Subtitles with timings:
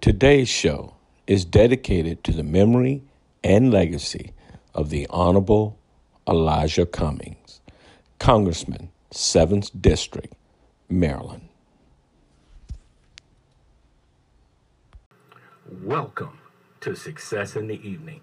[0.00, 0.94] Today's show
[1.26, 3.02] is dedicated to the memory
[3.42, 4.32] and legacy
[4.72, 5.76] of the Honorable
[6.28, 7.60] Elijah Cummings,
[8.20, 10.32] Congressman, 7th District,
[10.88, 11.48] Maryland.
[15.82, 16.38] Welcome
[16.80, 18.20] to Success in the Evening.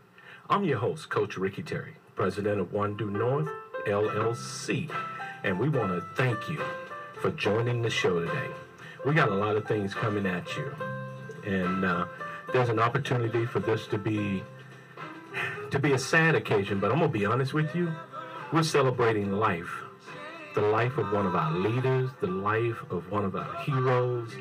[0.50, 3.50] I'm your host, Coach Ricky Terry, president of One Due North
[3.86, 4.90] LLC,
[5.44, 6.62] and we want to thank you
[7.22, 8.48] for joining the show today.
[9.06, 10.74] We got a lot of things coming at you,
[11.46, 12.06] and uh,
[12.54, 14.44] there's an opportunity for this to be
[15.72, 16.80] to be a sad occasion.
[16.80, 17.92] But I'm gonna be honest with you,
[18.54, 19.70] we're celebrating life,
[20.54, 24.32] the life of one of our leaders, the life of one of our heroes,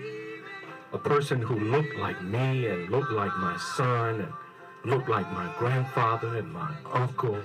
[0.92, 4.32] a person who looked like me and looked like my son and
[4.84, 7.38] looked like my grandfather and my uncle,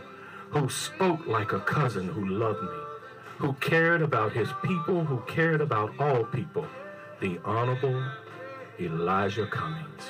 [0.52, 2.80] who spoke like a cousin who loved me,
[3.38, 6.68] who cared about his people, who cared about all people,
[7.22, 8.04] the Honorable
[8.80, 10.04] Elijah Cummings.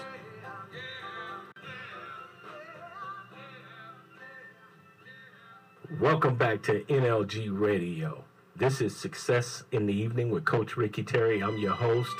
[6.00, 8.23] Welcome back to NLG Radio.
[8.56, 11.42] This is Success in the Evening with Coach Ricky Terry.
[11.42, 12.16] I'm your host.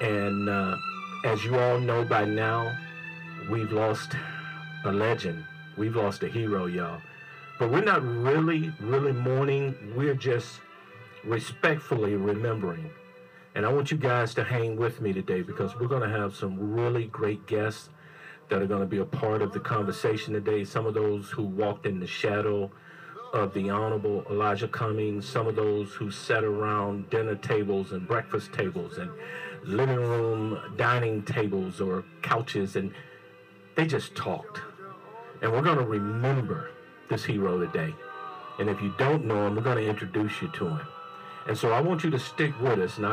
[0.00, 0.76] And uh,
[1.26, 2.74] as you all know by now,
[3.50, 4.12] we've lost
[4.86, 5.44] a legend.
[5.76, 7.02] We've lost a hero, y'all.
[7.58, 9.74] But we're not really, really mourning.
[9.94, 10.60] We're just
[11.22, 12.90] respectfully remembering.
[13.56, 16.36] And I want you guys to hang with me today because we're going to have
[16.36, 17.88] some really great guests
[18.50, 20.62] that are going to be a part of the conversation today.
[20.62, 22.70] Some of those who walked in the shadow
[23.32, 28.52] of the Honorable Elijah Cummings, some of those who sat around dinner tables and breakfast
[28.52, 29.10] tables and
[29.64, 32.92] living room dining tables or couches and
[33.74, 34.60] they just talked.
[35.40, 36.72] And we're going to remember
[37.08, 37.94] this hero today.
[38.58, 40.86] And if you don't know him, we're going to introduce you to him.
[41.46, 42.96] And so I want you to stick with us.
[42.96, 43.06] And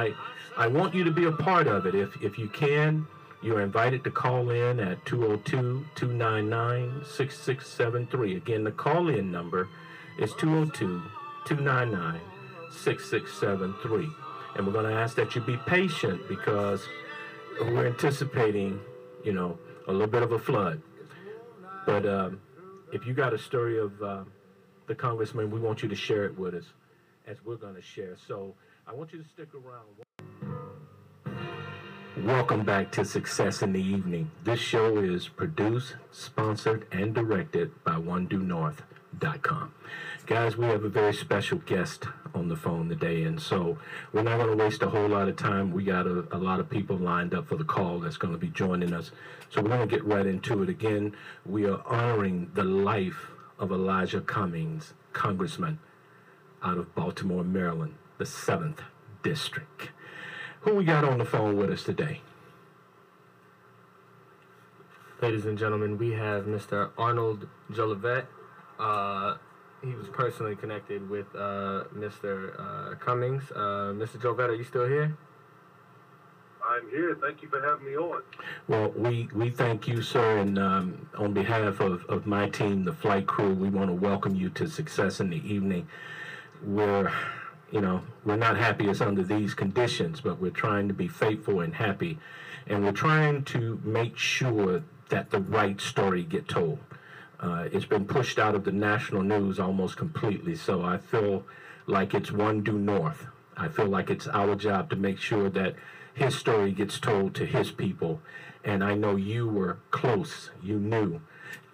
[0.55, 1.95] I want you to be a part of it.
[1.95, 3.07] If, if you can,
[3.41, 8.35] you're invited to call in at 202 299 6673.
[8.35, 9.67] Again, the call in number
[10.19, 11.01] is 202
[11.45, 12.21] 299
[12.71, 14.07] 6673.
[14.55, 16.87] And we're going to ask that you be patient because
[17.59, 18.79] we're anticipating,
[19.23, 20.81] you know, a little bit of a flood.
[21.87, 22.39] But um,
[22.91, 24.23] if you got a story of uh,
[24.87, 26.65] the congressman, we want you to share it with us
[27.25, 28.15] as we're going to share.
[28.27, 28.53] So
[28.85, 29.87] I want you to stick around.
[32.15, 34.29] Welcome back to Success in the Evening.
[34.43, 39.73] This show is produced, sponsored, and directed by OneDueNorth.com.
[40.27, 43.79] Guys, we have a very special guest on the phone today, and so
[44.13, 45.71] we're not going to waste a whole lot of time.
[45.71, 48.39] We got a, a lot of people lined up for the call that's going to
[48.39, 49.09] be joining us.
[49.49, 50.69] So we're going to get right into it.
[50.69, 51.15] Again,
[51.47, 55.79] we are honoring the life of Elijah Cummings, Congressman
[56.61, 58.81] out of Baltimore, Maryland, the 7th
[59.23, 59.89] District.
[60.63, 62.21] Who we got on the phone with us today?
[65.21, 66.91] Ladies and gentlemen, we have Mr.
[66.97, 68.27] Arnold Jolivet.
[68.79, 69.35] Uh,
[69.83, 72.57] he was personally connected with uh, Mr.
[72.57, 73.51] Uh, Cummings.
[73.51, 74.15] Uh, Mr.
[74.17, 75.17] Jolivet, are you still here?
[76.65, 77.17] I'm here.
[77.21, 78.21] Thank you for having me on.
[78.69, 82.93] Well, we, we thank you, sir, and um, on behalf of, of my team, the
[82.93, 85.89] flight crew, we want to welcome you to Success in the Evening.
[86.63, 87.11] We're
[87.73, 91.73] you know, we're not happiest under these conditions, but we're trying to be faithful and
[91.73, 92.19] happy.
[92.67, 96.77] And we're trying to make sure that the right story get told.
[97.39, 100.55] Uh, it's been pushed out of the national news almost completely.
[100.55, 101.45] So I feel
[101.87, 103.25] like it's one due north.
[103.57, 105.73] I feel like it's our job to make sure that
[106.13, 108.21] his story gets told to his people.
[108.63, 110.51] And I know you were close.
[110.61, 111.21] You knew.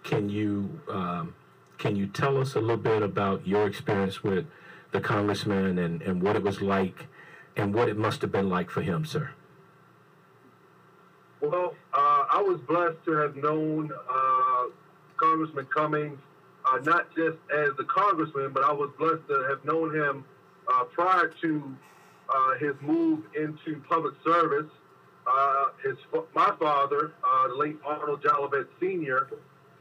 [0.03, 1.35] Can you um,
[1.77, 4.45] can you tell us a little bit about your experience with
[4.91, 7.07] the congressman and, and what it was like
[7.55, 9.31] and what it must have been like for him, sir?
[11.41, 14.63] Well, uh, I was blessed to have known uh,
[15.17, 16.19] Congressman Cummings,
[16.65, 20.25] uh, not just as the congressman, but I was blessed to have known him
[20.67, 21.75] uh, prior to
[22.29, 24.69] uh, his move into public service.
[25.25, 25.95] Uh, his
[26.33, 27.13] my father,
[27.47, 29.29] the late Arnold Jolivet Sr.,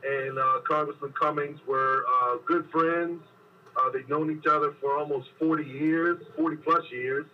[0.05, 2.05] and Congressman Cummings were
[2.47, 3.21] good friends.
[3.79, 7.27] Uh, they've known each other for almost 40 years, 40 plus years.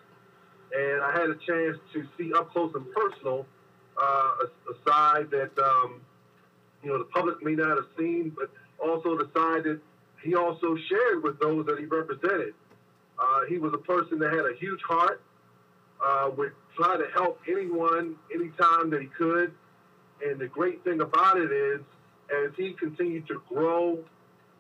[0.77, 3.47] And I had a chance to see up close and personal
[4.01, 6.01] uh, a, a, side that, um,
[6.83, 8.51] you know, the public may not have seen, but
[8.85, 9.81] also the side that
[10.23, 12.55] he also shared with those that he represented.
[13.19, 15.23] Uh, he was a person that had a huge heart,
[16.05, 19.53] uh, would try to help anyone anytime that he could.
[20.27, 21.81] And the great thing about it is,
[22.35, 23.99] as he continued to grow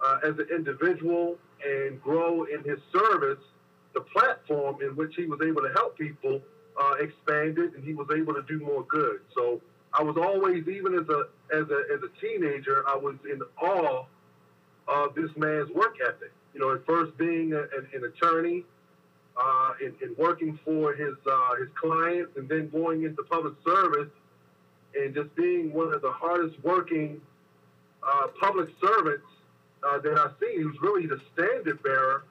[0.04, 3.42] uh, as an individual and grow in his service,
[3.94, 6.40] the platform in which he was able to help people
[6.80, 9.20] uh, expanded and he was able to do more good.
[9.34, 9.60] So
[9.92, 14.04] I was always, even as a as a as a teenager, I was in awe
[14.88, 16.32] of this man's work ethic.
[16.52, 18.64] You know, at first being a, an, an attorney,
[19.36, 24.10] uh, and, and, working for his uh, his clients, and then going into public service,
[24.96, 27.20] and just being one of the hardest working
[28.02, 29.26] uh, public servants
[29.86, 30.58] uh, that I've seen.
[30.58, 32.24] He was really the standard bearer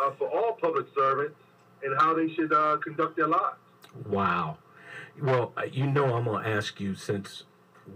[0.00, 1.36] uh, for all public servants
[1.82, 3.56] and how they should uh, conduct their lives.
[4.06, 4.58] Wow.
[5.20, 7.44] Well, you know, I'm going to ask you since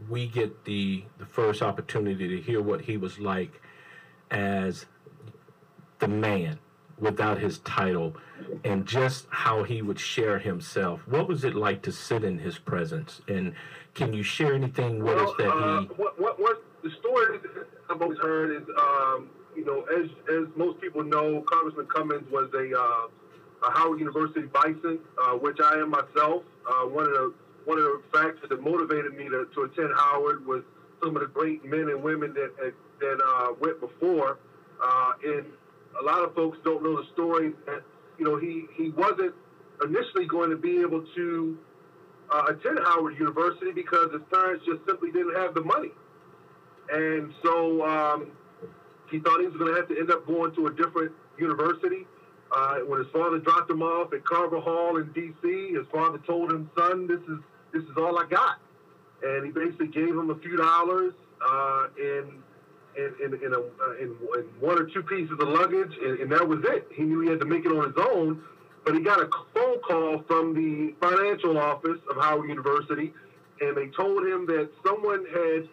[0.09, 3.61] we get the the first opportunity to hear what he was like
[4.31, 4.87] as
[6.01, 6.59] the man
[6.99, 8.17] without his title
[8.65, 11.07] and just how he would share himself.
[11.07, 13.21] What was it like to sit in his presence?
[13.29, 13.55] And
[13.95, 15.87] can you share anything with well, us that uh, he.
[15.87, 17.39] What, what, what the story
[17.89, 22.51] I've always heard is, um, you know, as, as most people know, Congressman Cummings was
[22.55, 26.43] a, uh, a Howard University Bison, uh, which I am myself.
[26.69, 27.35] Uh, one of the
[27.65, 30.63] one of the factors that motivated me to, to attend Howard was
[31.03, 34.39] some of the great men and women that that uh, went before.
[34.83, 35.47] Uh, and
[36.01, 37.83] a lot of folks don't know the story that
[38.19, 39.35] you know he he wasn't
[39.83, 41.59] initially going to be able to
[42.31, 45.91] uh, attend Howard University because his parents just simply didn't have the money,
[46.93, 48.31] and so um,
[49.11, 52.07] he thought he was going to have to end up going to a different university.
[52.55, 56.53] Uh, when his father dropped him off at Carver Hall in D.C., his father told
[56.53, 57.39] him, "Son, this is
[57.73, 58.59] this is all I got,"
[59.23, 61.13] and he basically gave him a few dollars
[61.45, 62.43] uh, and
[62.97, 63.61] in, in, in, a,
[64.01, 66.89] in, in, one or two pieces of luggage, and, and, that was it.
[66.95, 68.43] He knew he had to make it on his own,
[68.85, 73.13] but he got a phone call from the financial office of Howard University,
[73.61, 75.69] and they told him that someone had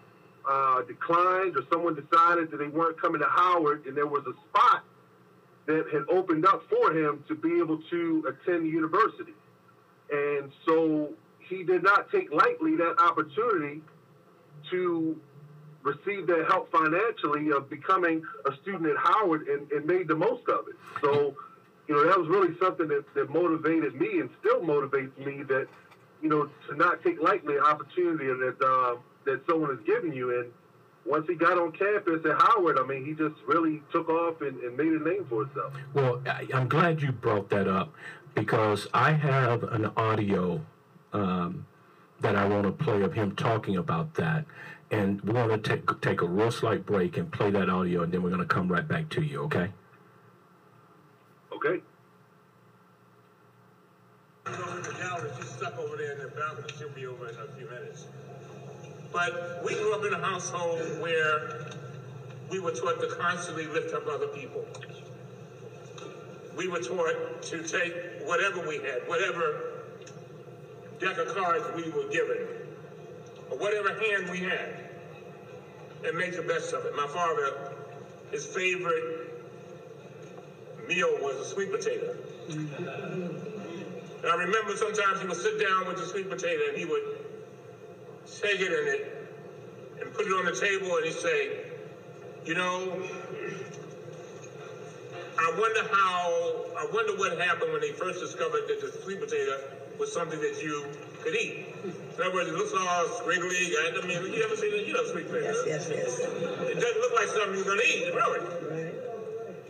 [0.49, 4.33] uh, declined or someone decided that they weren't coming to Howard, and there was a
[4.49, 4.83] spot
[5.65, 9.33] that had opened up for him to be able to attend the university.
[10.11, 11.09] And so
[11.39, 13.81] he did not take lightly that opportunity
[14.71, 15.19] to
[15.83, 20.47] receive that help financially of becoming a student at Howard and, and made the most
[20.49, 20.75] of it.
[21.01, 21.35] So,
[21.87, 25.67] you know, that was really something that, that motivated me and still motivates me that,
[26.21, 28.95] you know, to not take lightly an opportunity that uh,
[29.25, 30.39] that someone is giving you.
[30.39, 30.51] And
[31.05, 34.59] once he got on campus at Howard, I mean, he just really took off and,
[34.61, 35.73] and made a name for himself.
[35.93, 36.21] Well,
[36.53, 37.93] I'm glad you brought that up
[38.35, 40.61] because I have an audio
[41.11, 41.65] um,
[42.21, 44.45] that I want to play of him talking about that
[44.93, 48.11] and we want to take take a real slight break and play that audio, and
[48.11, 49.41] then we're going to come right back to you.
[49.43, 49.71] Okay?
[51.51, 51.81] Okay.
[54.45, 56.67] She's stuck over there in the balcony.
[56.77, 58.05] She'll be over in a few minutes.
[59.13, 61.67] But we grew up in a household where
[62.49, 64.65] we were taught to constantly lift up other people.
[66.57, 67.93] We were taught to take
[68.25, 69.83] whatever we had, whatever
[70.99, 72.47] deck of cards we were given,
[73.51, 74.83] or whatever hand we had
[76.05, 76.95] and make the best of it.
[76.95, 77.71] My father,
[78.31, 79.29] his favorite
[80.87, 82.15] meal was a sweet potato.
[82.49, 84.23] Mm-hmm.
[84.23, 87.22] And I remember sometimes he would sit down with the sweet potato and he would
[88.41, 89.27] take it in it
[90.01, 91.65] and put it on the table and he'd say,
[92.45, 93.01] you know,
[95.39, 99.59] I wonder how, I wonder what happened when they first discovered that the sweet potato
[99.99, 100.85] was something that you
[101.21, 101.65] could eat.
[101.83, 103.73] In other words, it looks all squiggly.
[103.79, 104.87] I mean, you ever seen it?
[104.87, 105.53] You know, sweet potato.
[105.65, 106.19] Yes, yes, yes.
[106.19, 108.39] It doesn't look like something you're going to eat, really.
[108.39, 108.93] Right.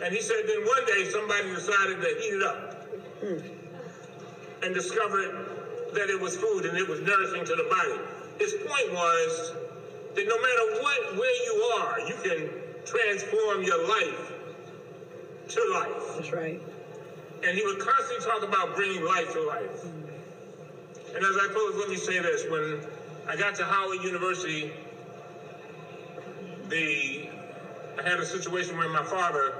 [0.04, 2.84] And he said then one day somebody decided to heat it up
[3.22, 4.66] hmm.
[4.66, 5.48] and discovered
[5.94, 8.23] that it was food and it was nourishing to the body.
[8.40, 9.54] His point was
[10.16, 12.50] that no matter what, where you are, you can
[12.86, 14.32] transform your life
[15.50, 16.16] to life.
[16.16, 16.62] That's right.
[17.44, 19.86] And he would constantly talk about bringing life to life.
[21.16, 22.44] And as I close, let me say this.
[22.50, 22.80] When
[23.28, 24.72] I got to Howard University,
[26.70, 27.28] the
[27.98, 29.54] I had a situation where my father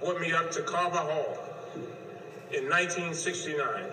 [0.00, 1.38] brought me up to Carver Hall
[2.52, 3.84] in 1969.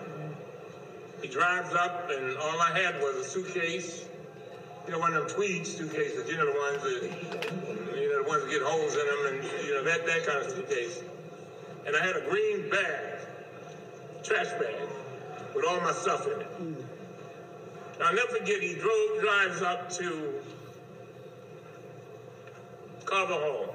[1.22, 4.06] He drives up, and all I had was a suitcase.
[4.86, 6.28] You know, one of them tweed suitcases.
[6.28, 9.66] You know the ones that you know the ones that get holes in them, and
[9.66, 11.02] you know that that kind of suitcase.
[11.86, 13.18] And I had a green bag,
[14.22, 14.88] trash bag
[15.54, 16.46] with all my stuff in it.
[18.00, 20.34] I'll never forget, he drove, drives up to
[23.04, 23.74] Carver Hall.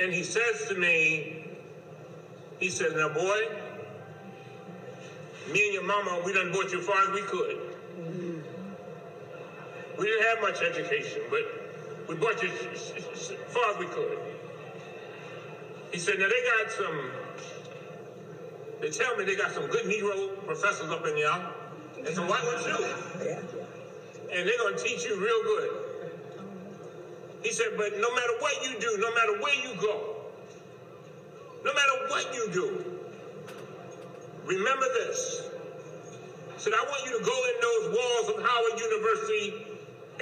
[0.00, 1.46] And he says to me,
[2.60, 3.48] he says, now boy,
[5.52, 7.58] me and your mama, we done brought you as far as we could.
[9.98, 11.40] We didn't have much education, but
[12.08, 14.18] we brought you as far as we could.
[15.92, 17.10] He said, now they got some
[18.80, 21.52] they tell me they got some good Negro professors up in there.
[21.98, 23.28] And so why would you?
[24.32, 25.70] And they're going to teach you real good.
[27.42, 30.16] He said, but no matter what you do, no matter where you go,
[31.64, 32.99] no matter what you do,
[34.44, 35.48] remember this.
[36.56, 39.64] Said, I want you to go in those walls of Howard University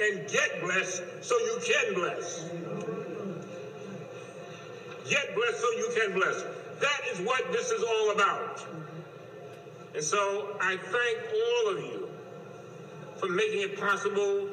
[0.01, 2.49] and get blessed so you can bless.
[5.09, 6.43] Get blessed so you can bless.
[6.79, 8.65] That is what this is all about.
[9.93, 12.09] And so I thank all of you
[13.17, 14.47] for making it possible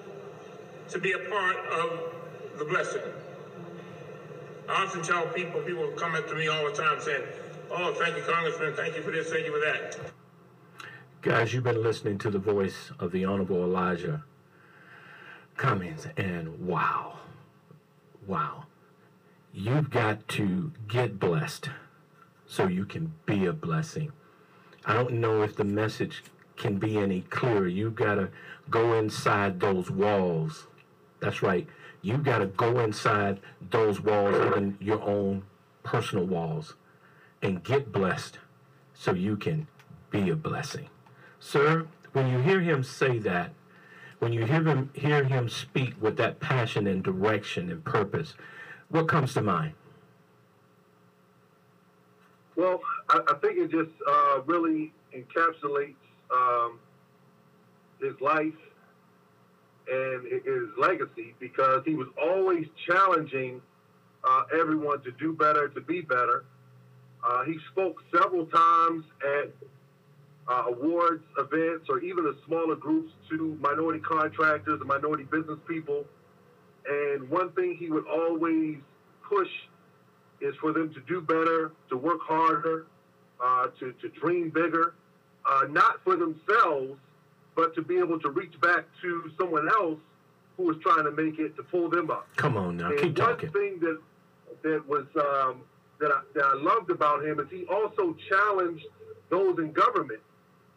[0.89, 2.01] to be a part of
[2.59, 3.03] the blessing.
[4.69, 7.23] I often tell people, people come up to me all the time saying,
[7.71, 8.75] Oh, thank you, Congressman.
[8.75, 9.31] Thank you for this.
[9.31, 9.99] Thank you for that.
[11.23, 14.25] Guys, you've been listening to the voice of the Honorable Elijah
[15.57, 17.19] Cummings, and wow,
[18.27, 18.67] wow.
[19.53, 21.71] You've got to get blessed
[22.47, 24.13] so you can be a blessing.
[24.85, 26.23] I don't know if the message
[26.57, 27.67] can be any clearer.
[27.67, 28.29] You've got to
[28.71, 30.67] go inside those walls.
[31.21, 31.67] That's right.
[32.03, 35.43] You've got to go inside those walls, even your own
[35.83, 36.75] personal walls,
[37.43, 38.39] and get blessed
[38.95, 39.67] so you can
[40.11, 40.89] be a blessing.
[41.39, 43.53] Sir, when you hear him say that,
[44.19, 48.35] when you hear him hear him speak with that passion and direction and purpose,
[48.89, 49.75] what comes to mind?
[52.57, 55.95] Well, I, I think it just uh, really encapsulates
[56.35, 56.79] um,
[58.01, 58.55] his life
[59.91, 63.61] and his legacy because he was always challenging
[64.29, 66.45] uh, everyone to do better, to be better.
[67.27, 69.05] Uh, he spoke several times
[69.41, 69.53] at
[70.49, 76.05] uh, awards events or even the smaller groups to minority contractors and minority business people.
[76.89, 78.77] And one thing he would always
[79.29, 79.49] push
[80.41, 82.87] is for them to do better, to work harder,
[83.45, 84.95] uh, to, to dream bigger,
[85.45, 86.99] uh, not for themselves,
[87.57, 89.99] but to be able to reach back to someone else
[90.57, 92.29] who was trying to make it to pull them up.
[92.37, 93.51] Come on now, and keep one talking.
[93.51, 93.99] thing that
[94.63, 95.63] that was um,
[96.01, 98.85] that I, that I loved about him is he also challenged
[99.31, 100.21] those in government.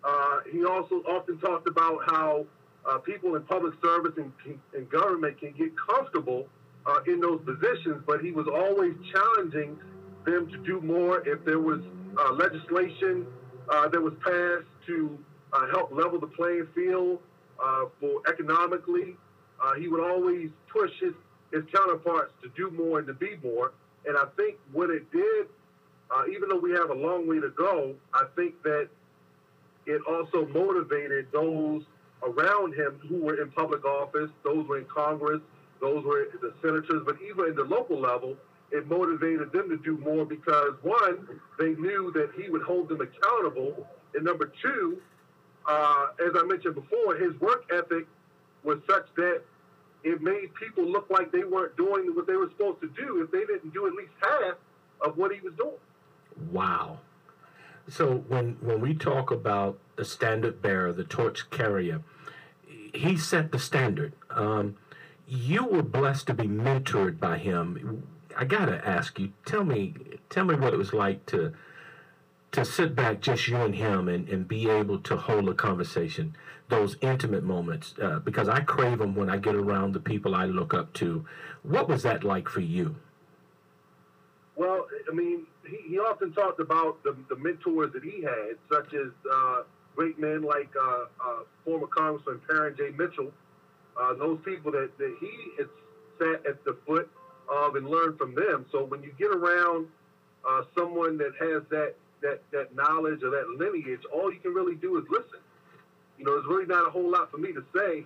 [0.04, 2.46] Uh, he also often talked about how
[2.90, 4.32] uh, people in public service and,
[4.74, 6.48] and government can get comfortable
[6.86, 9.78] uh, in those positions, but he was always challenging
[10.26, 11.82] them to do more if there was
[12.18, 13.26] uh, legislation
[13.70, 15.18] uh, that was passed to
[15.54, 17.20] uh, help level the playing field
[18.00, 19.16] for economically.
[19.78, 21.14] He would always push his,
[21.52, 23.74] his counterparts to do more and to be more.
[24.06, 25.48] And I think what it did,
[26.12, 28.90] uh, even though we have a long way to go, I think that
[29.86, 31.84] it also motivated those
[32.24, 35.42] around him who were in public office, those were in Congress,
[35.82, 38.36] those were the senators, but even in the local level,
[38.72, 41.28] it motivated them to do more because one,
[41.58, 45.02] they knew that he would hold them accountable, and number two,
[45.68, 48.06] uh, as I mentioned before, his work ethic
[48.64, 49.42] was such that
[50.04, 53.32] it made people look like they weren't doing what they were supposed to do if
[53.32, 54.56] they didn't do at least half
[55.02, 55.78] of what he was doing.
[56.52, 57.00] Wow.
[57.90, 62.02] So when when we talk about the standard bearer, the torch carrier,
[62.94, 64.14] he set the standard.
[64.30, 64.78] Um,
[65.28, 68.04] you were blessed to be mentored by him.
[68.38, 69.96] I gotta ask you, tell me,
[70.30, 71.54] tell me what it was like to
[72.52, 76.36] to sit back, just you and him, and, and be able to hold a conversation,
[76.70, 80.46] those intimate moments, uh, because I crave them when I get around the people I
[80.46, 81.26] look up to.
[81.64, 82.96] What was that like for you?
[84.56, 88.94] Well, I mean, he, he often talked about the, the mentors that he had, such
[88.94, 89.64] as uh,
[89.96, 92.92] great men like uh, uh, former Congressman Parren J.
[92.92, 93.32] Mitchell,
[94.00, 95.68] uh, those people that, that he had
[96.20, 97.10] sat at the foot
[97.50, 98.66] of and learned from them.
[98.72, 99.88] So when you get around
[100.48, 104.76] uh, someone that has that that that knowledge or that lineage, all you can really
[104.76, 105.40] do is listen.
[106.20, 108.06] You know, there's really not a whole lot for me to say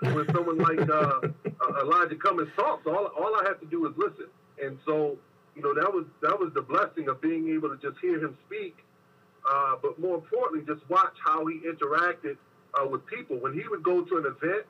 [0.12, 2.86] when someone like uh, uh, Elijah Cummings talks.
[2.86, 4.26] All all I have to do is listen.
[4.62, 5.16] And so,
[5.54, 8.36] you know, that was that was the blessing of being able to just hear him
[8.46, 8.76] speak.
[9.48, 12.36] Uh, but more importantly, just watch how he interacted
[12.74, 13.36] uh, with people.
[13.38, 14.66] When he would go to an event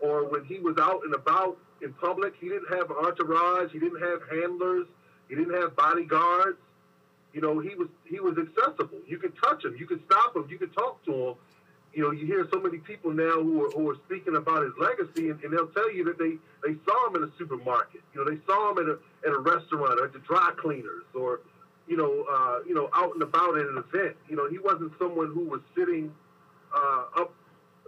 [0.00, 3.78] or when he was out and about in public, he didn't have an entourage, he
[3.78, 4.86] didn't have handlers,
[5.28, 6.58] he didn't have bodyguards
[7.36, 8.98] you know, he was he was accessible.
[9.06, 11.34] You could touch him, you could stop him, you could talk to him.
[11.96, 14.72] You know, you hear so many people now who are, who are speaking about his
[14.78, 18.02] legacy, and, and they'll tell you that they, they saw him in a supermarket.
[18.12, 21.04] You know, they saw him at a at a restaurant or at the dry cleaners,
[21.14, 21.40] or
[21.88, 24.14] you know, uh, you know, out and about at an event.
[24.28, 26.12] You know, he wasn't someone who was sitting
[26.76, 27.32] uh, up,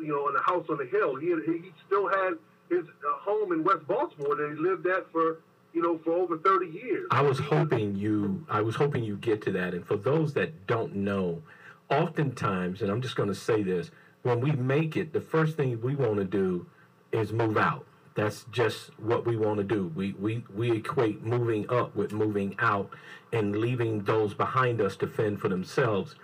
[0.01, 1.17] you know, in a house on the hill.
[1.17, 2.39] He he still had
[2.71, 5.41] his uh, home in West Baltimore that he lived at for
[5.75, 7.07] you know, for over 30 years.
[7.11, 9.75] I was hoping you I was hoping you get to that.
[9.75, 11.43] And for those that don't know,
[11.91, 13.91] oftentimes, and I'm just going to say this,
[14.23, 16.67] when we make it, the first thing we want to do
[17.13, 17.87] is move out.
[18.15, 19.93] That's just what we want to do.
[19.95, 22.91] We, we, we equate moving up with moving out
[23.33, 26.17] and leaving those behind us to fend for themselves.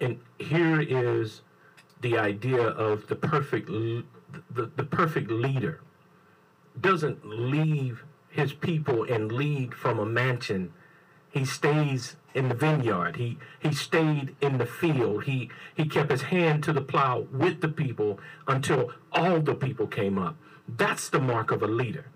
[0.00, 1.42] And here is
[2.00, 4.04] the idea of the perfect, the,
[4.50, 5.80] the perfect leader
[6.80, 10.72] doesn't leave his people and lead from a mansion.
[11.34, 13.16] He stays in the vineyard.
[13.16, 15.24] He he stayed in the field.
[15.24, 19.88] He he kept his hand to the plow with the people until all the people
[19.88, 20.36] came up.
[20.68, 22.06] That's the mark of a leader.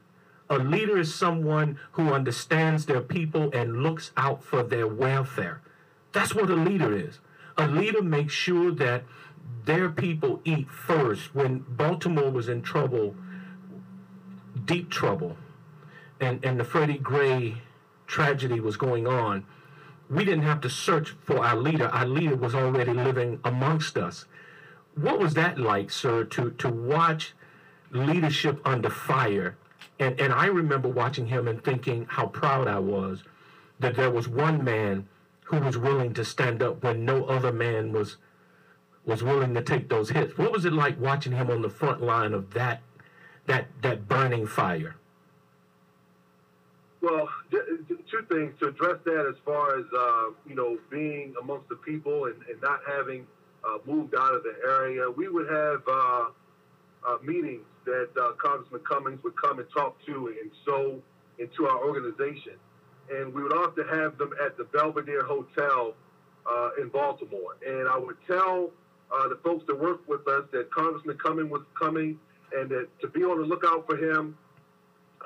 [0.48, 5.62] A leader is someone who understands their people and looks out for their welfare.
[6.12, 7.18] That's what a leader is.
[7.56, 9.02] A leader makes sure that
[9.64, 11.34] their people eat first.
[11.34, 13.16] When Baltimore was in trouble,
[14.64, 15.36] deep trouble,
[16.20, 17.62] and, and the Freddie Gray
[18.08, 19.46] tragedy was going on,
[20.10, 21.86] we didn't have to search for our leader.
[21.88, 24.24] Our leader was already living amongst us.
[24.96, 27.34] What was that like, sir, to, to watch
[27.92, 29.56] leadership under fire?
[30.00, 33.22] And, and I remember watching him and thinking how proud I was
[33.78, 35.06] that there was one man
[35.44, 38.16] who was willing to stand up when no other man was
[39.04, 40.36] was willing to take those hits.
[40.36, 42.82] What was it like watching him on the front line of that
[43.46, 44.96] that that burning fire?
[47.00, 51.76] Well, two things to address that as far as uh, you know being amongst the
[51.76, 53.24] people and, and not having
[53.64, 55.08] uh, moved out of the area.
[55.10, 56.24] We would have uh,
[57.06, 61.00] uh meetings that uh, Congressman Cummings would come and talk to and so
[61.38, 62.54] into our organization,
[63.10, 65.94] and we would often have them at the Belvedere Hotel
[66.50, 67.56] uh, in Baltimore.
[67.64, 68.70] And I would tell
[69.28, 72.18] the folks that work with us that Congressman Cummings was coming
[72.52, 74.36] and that to be on the lookout for him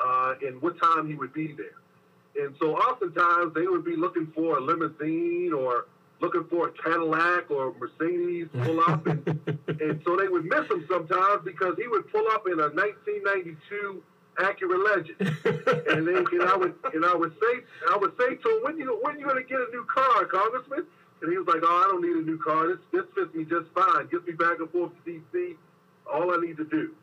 [0.02, 2.44] uh, and what time he would be there.
[2.44, 5.86] And so oftentimes they would be looking for a limousine or
[6.20, 9.06] looking for a Cadillac or Mercedes pull up.
[9.06, 9.26] And,
[9.68, 14.02] and so they would miss him sometimes because he would pull up in a 1992
[14.38, 15.18] Acura Legend.
[15.90, 18.78] and then and I would and I would say I would say to him, when
[18.78, 20.86] you when you gonna get a new car, Congressman?
[21.20, 22.68] And he was like, Oh, I don't need a new car.
[22.68, 24.06] This this fits me just fine.
[24.08, 25.56] Gets me back and forth to DC.
[26.10, 26.94] All I need to do.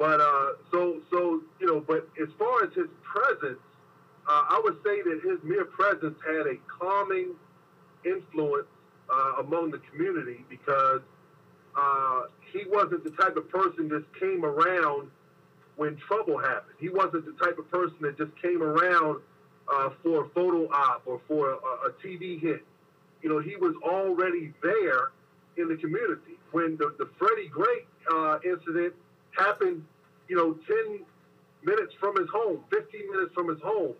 [0.00, 3.60] But uh, so so you know, but as far as his presence,
[4.26, 7.34] uh, I would say that his mere presence had a calming
[8.06, 8.66] influence
[9.12, 11.02] uh, among the community because
[11.76, 15.10] uh, he wasn't the type of person that came around
[15.76, 16.76] when trouble happened.
[16.78, 19.20] He wasn't the type of person that just came around
[19.70, 22.64] uh, for a photo op or for a, a TV hit.
[23.20, 25.10] You know, he was already there
[25.58, 28.94] in the community when the, the Freddie Gray uh, incident
[29.36, 29.84] happened,
[30.28, 31.00] you know, 10
[31.62, 33.94] minutes from his home, 15 minutes from his home.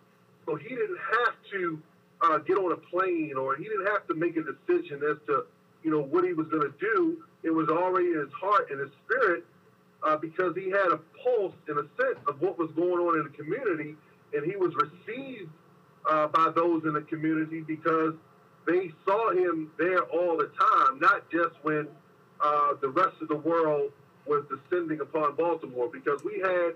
[0.46, 1.82] So he didn't have to
[2.22, 5.44] uh, get on a plane or he didn't have to make a decision as to,
[5.82, 7.22] you know, what he was going to do.
[7.42, 9.44] It was already in his heart and his spirit
[10.02, 13.24] uh, because he had a pulse and a sense of what was going on in
[13.24, 13.96] the community.
[14.32, 15.50] And he was received
[16.08, 18.14] uh, by those in the community because
[18.66, 21.88] they saw him there all the time, not just when
[22.42, 23.92] uh, the rest of the world
[24.30, 26.74] was descending upon Baltimore because we had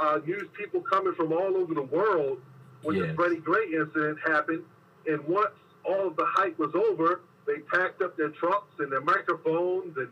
[0.00, 2.40] uh, news people coming from all over the world
[2.82, 3.08] when yes.
[3.08, 4.62] the Freddie Gray incident happened.
[5.06, 5.50] And once
[5.84, 10.08] all of the hype was over, they packed up their trucks and their microphones and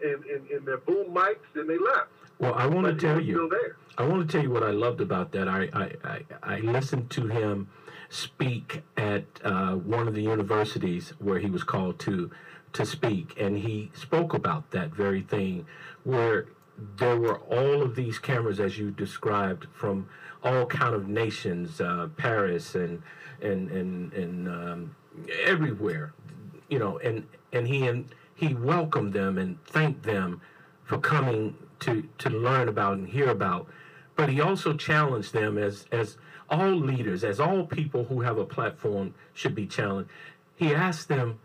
[0.00, 2.10] and, and, and their boom mics and they left.
[2.38, 3.50] Well, I want to tell you,
[3.96, 5.48] I want to tell you what I loved about that.
[5.48, 7.68] I I, I, I listened to him
[8.10, 12.30] speak at uh, one of the universities where he was called to
[12.72, 15.66] to speak, and he spoke about that very thing,
[16.04, 16.46] where
[16.96, 20.08] there were all of these cameras, as you described, from
[20.42, 23.02] all kind of nations, uh, Paris and
[23.40, 24.96] and and and um,
[25.42, 26.12] everywhere,
[26.68, 30.40] you know, and and he and he welcomed them and thanked them
[30.84, 33.66] for coming to to learn about and hear about,
[34.16, 36.16] but he also challenged them as as
[36.48, 40.10] all leaders, as all people who have a platform should be challenged.
[40.56, 41.40] He asked them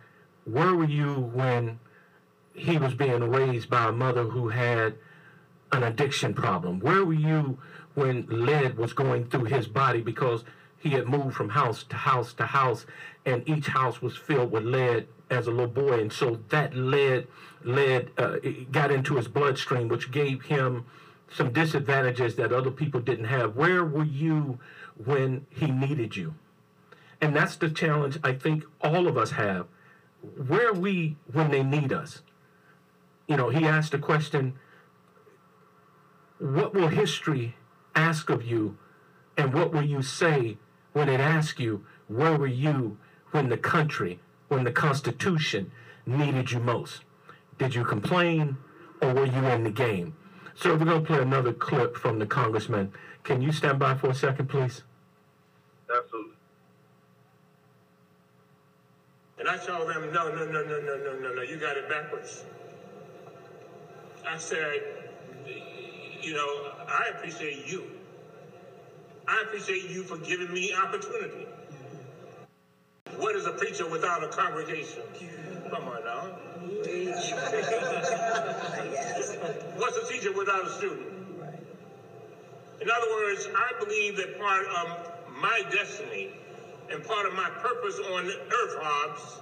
[0.46, 1.80] where were you when
[2.54, 4.96] he was being raised by a mother who had
[5.72, 6.80] an addiction problem?
[6.80, 7.58] Where were you
[7.96, 10.02] when lead was going through his body?
[10.02, 10.44] Because
[10.78, 12.86] he had moved from house to house to house
[13.26, 16.00] and each house was filled with lead as a little boy.
[16.00, 17.28] And so that lead
[17.64, 18.38] lead uh,
[18.72, 20.86] got into his bloodstream which gave him
[21.32, 23.56] some disadvantages that other people didn't have.
[23.56, 24.60] Where were you
[25.04, 26.36] when he needed you?
[27.22, 29.66] And that's the challenge i think all of us have.
[30.48, 32.22] Where are we when they need us?
[33.28, 34.54] You know, he asked a question
[36.40, 37.56] What will history
[37.96, 38.78] ask of you?
[39.38, 40.58] And what will you say
[40.94, 42.98] when it asks you, Where were you
[43.32, 45.72] when the country, when the Constitution
[46.06, 47.04] needed you most?
[47.58, 48.58] Did you complain
[49.02, 50.16] or were you in the game?
[50.56, 52.94] So we're going to play another clip from the congressman.
[53.24, 54.84] Can you stand by for a second, please?
[55.96, 56.36] Absolutely.
[59.40, 61.90] And I told them, no, no, no, no, no, no, no, no, you got it
[61.90, 62.46] backwards.
[64.26, 64.82] I said,
[66.22, 67.84] you know, I appreciate you.
[69.28, 71.46] I appreciate you for giving me opportunity.
[73.18, 75.02] What is a preacher without a congregation?
[75.70, 76.24] Come on now.
[79.78, 81.08] What's a teacher without a student?
[82.82, 86.30] In other words, I believe that part of my destiny
[86.92, 89.42] and part of my purpose on earth, Hobbs,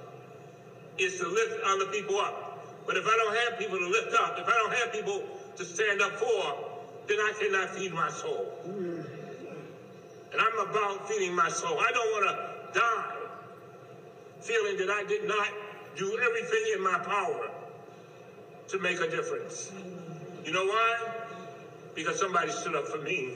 [0.98, 2.51] is to lift other people up.
[2.86, 5.24] But if I don't have people to lift up, if I don't have people
[5.56, 6.56] to stand up for,
[7.08, 8.60] then I cannot feed my soul.
[10.32, 11.80] And I'm about feeding my soul.
[11.80, 13.16] I don't want to die
[14.42, 15.48] feeling that I did not
[15.96, 17.50] do everything in my power
[18.70, 19.72] to make a difference.
[20.44, 21.14] You know why?
[21.94, 23.30] Because somebody stood up for me.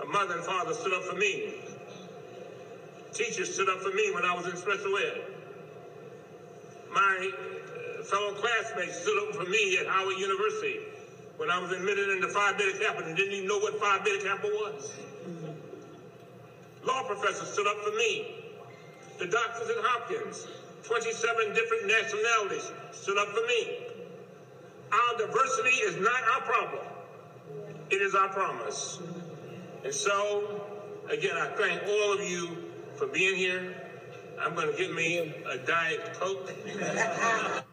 [0.00, 1.52] A mother and father stood up for me.
[3.12, 5.33] Teachers stood up for me when I was in special ed.
[6.94, 7.32] My
[7.98, 10.78] uh, fellow classmates stood up for me at Howard University
[11.38, 14.24] when I was admitted into Phi Beta Kappa and didn't even know what Phi Beta
[14.24, 14.92] Kappa was.
[16.84, 18.26] Law professors stood up for me.
[19.18, 20.46] The doctors at Hopkins,
[20.84, 23.78] 27 different nationalities, stood up for me.
[24.92, 26.84] Our diversity is not our problem.
[27.90, 29.00] It is our promise.
[29.82, 30.60] And so,
[31.08, 32.56] again, I thank all of you
[32.94, 33.83] for being here.
[34.40, 36.50] I'm going to get me a Diet Coke.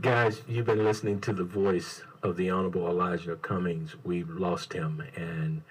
[0.00, 3.96] Guys, you've been listening to the voice of the Honorable Elijah Cummings.
[4.04, 5.62] We've lost him, and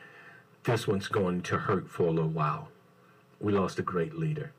[0.64, 2.70] this one's going to hurt for a little while.
[3.40, 4.52] We lost a great leader.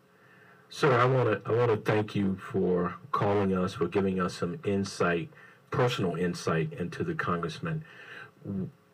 [0.70, 4.34] Sir, I want to I want to thank you for calling us, for giving us
[4.34, 5.30] some insight,
[5.70, 7.84] personal insight into the congressman.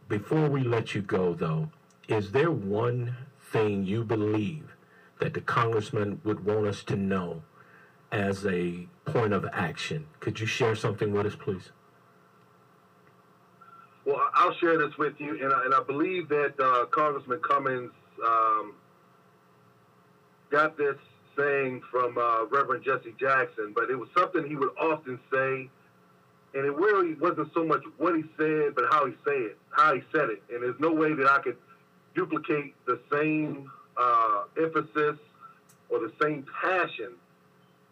[0.09, 1.71] Before we let you go, though,
[2.09, 4.74] is there one thing you believe
[5.21, 7.43] that the congressman would want us to know
[8.11, 10.07] as a point of action?
[10.21, 11.71] Could you share something with us, please?
[14.05, 17.91] Well, I'll share this with you, and I, and I believe that uh, Congressman Cummings
[18.25, 18.75] um,
[20.51, 20.97] got this
[21.37, 25.69] saying from uh, Reverend Jesse Jackson, but it was something he would often say,
[26.55, 29.95] and it really wasn't so much what he said, but how he said it, how
[29.95, 30.43] he said it.
[30.53, 31.57] And there's no way that I could
[32.15, 35.19] duplicate the same uh, emphasis
[35.89, 37.13] or the same passion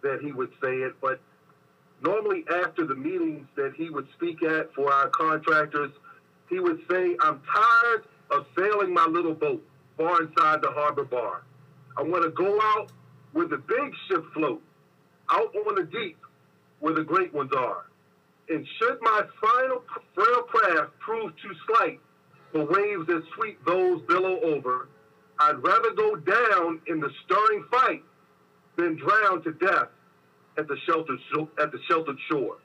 [0.03, 0.95] that he would say it.
[1.01, 1.21] But
[2.03, 5.93] normally after the meetings that he would speak at for our contractors,
[6.49, 9.65] he would say, I'm tired of sailing my little boat
[9.97, 11.43] far inside the harbor bar.
[11.97, 12.91] I want to go out
[13.33, 14.63] where the big ship float,
[15.31, 16.19] out on the deep
[16.81, 17.87] where the great ones are.
[18.49, 19.85] And should my final
[20.15, 22.01] frail craft prove too slight
[22.51, 24.89] for waves that sweep those billow over,
[25.43, 28.05] I'd rather go down in the stirring fight
[28.77, 29.89] than drown to death
[30.57, 31.19] at the sheltered
[31.61, 32.59] at the sheltered shore.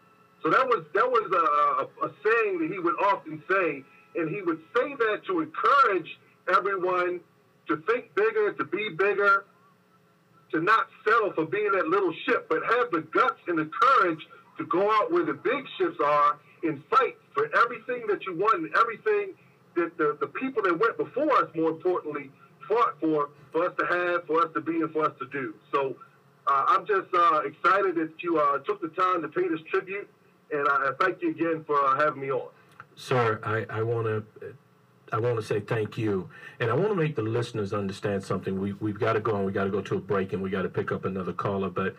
[0.44, 3.84] So that was that was a, a, a saying that he would often say,
[4.16, 6.20] and he would say that to encourage
[6.54, 7.20] everyone
[7.68, 9.46] to think bigger, to be bigger,
[10.52, 14.20] to not settle for being that little ship, but have the guts and the courage
[14.60, 18.64] to go out where the big ships are and fight for everything that you want
[18.64, 19.34] and everything
[19.76, 22.32] that the, the people that went before us, more importantly,
[22.68, 25.54] fought for, for us to have, for us to be, and for us to do.
[25.72, 25.96] So
[26.48, 30.10] uh, I'm just uh, excited that you uh, took the time to pay this tribute,
[30.52, 32.50] and I thank you again for uh, having me on.
[32.96, 34.24] Sir, I, I want to
[35.14, 38.60] I want to say thank you, and I want to make the listeners understand something.
[38.60, 40.50] We we've got to go and we got to go to a break, and we
[40.50, 41.70] got to pick up another caller.
[41.70, 41.96] But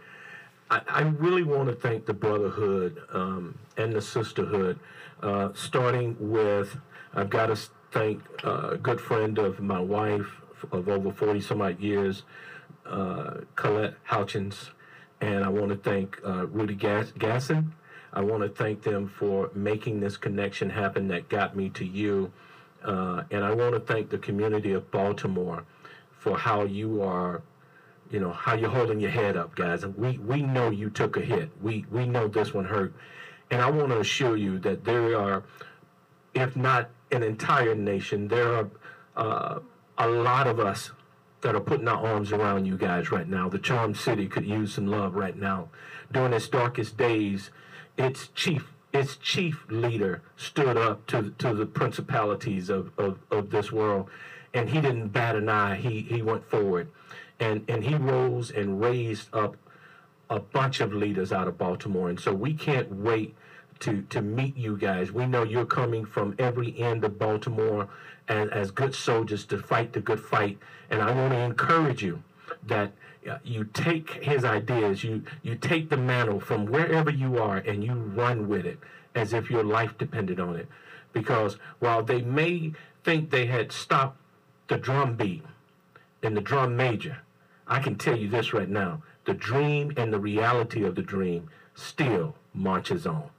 [0.70, 4.78] I, really want to thank the brotherhood um, and the sisterhood,
[5.22, 6.76] uh, starting with
[7.14, 7.58] I've got to
[7.90, 10.42] thank uh, a good friend of my wife
[10.72, 12.22] of over forty some odd years,
[12.86, 14.70] uh, Colette Houchins,
[15.20, 17.72] and I want to thank uh, Rudy Gass- Gasson.
[18.12, 22.32] I want to thank them for making this connection happen that got me to you.
[22.82, 25.64] Uh, and I want to thank the community of Baltimore
[26.18, 27.42] for how you are,
[28.10, 29.82] you know, how you're holding your head up, guys.
[29.84, 31.50] And we, we know you took a hit.
[31.60, 32.94] We, we know this one hurt.
[33.50, 35.42] And I want to assure you that there are,
[36.34, 38.70] if not an entire nation, there are
[39.16, 39.58] uh,
[39.98, 40.92] a lot of us
[41.40, 43.48] that are putting our arms around you guys right now.
[43.48, 45.68] The Charm City could use some love right now.
[46.10, 47.50] During its darkest days,
[47.96, 53.70] its chief its chief leader stood up to to the principalities of, of, of this
[53.70, 54.08] world
[54.54, 56.88] and he didn't bat an eye he he went forward
[57.38, 59.56] and and he rose and raised up
[60.30, 63.34] a bunch of leaders out of Baltimore and so we can't wait
[63.80, 65.12] to to meet you guys.
[65.12, 67.88] We know you're coming from every end of Baltimore
[68.28, 70.58] and as good soldiers to fight the good fight,
[70.90, 72.22] and I want to encourage you
[72.66, 72.92] that
[73.28, 77.82] uh, you take his ideas, you you take the mantle from wherever you are, and
[77.82, 78.78] you run with it
[79.14, 80.68] as if your life depended on it.
[81.12, 84.18] Because while they may think they had stopped
[84.68, 85.44] the drum beat
[86.22, 87.18] in the drum major,
[87.66, 91.48] I can tell you this right now: the dream and the reality of the dream
[91.74, 93.30] still marches on.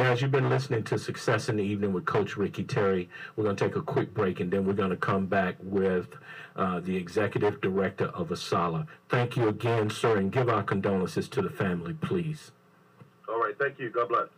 [0.00, 3.10] Guys, you've been listening to Success in the Evening with Coach Ricky Terry.
[3.36, 6.16] We're going to take a quick break and then we're going to come back with
[6.56, 8.86] uh, the Executive Director of ASALH.
[9.10, 12.52] Thank you again, sir, and give our condolences to the family, please.
[13.28, 13.54] All right.
[13.58, 13.90] Thank you.
[13.90, 14.28] God bless.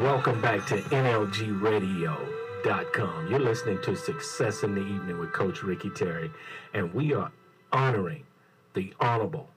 [0.00, 3.30] Welcome back to NLGradio.com.
[3.30, 6.32] You're listening to Success in the Evening with Coach Ricky Terry,
[6.74, 7.30] and we are
[7.72, 8.24] honoring
[8.74, 9.48] the Honorable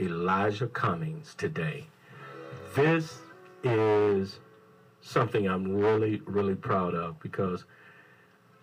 [0.00, 1.86] Elijah Cummings today.
[2.74, 3.18] This
[3.62, 4.38] is
[5.00, 7.64] something I'm really, really proud of because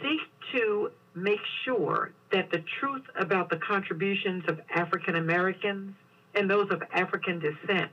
[0.00, 5.94] seeks to make sure that the truth about the contributions of African Americans
[6.34, 7.90] and those of African descent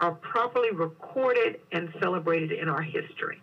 [0.00, 3.40] are properly recorded and celebrated in our history.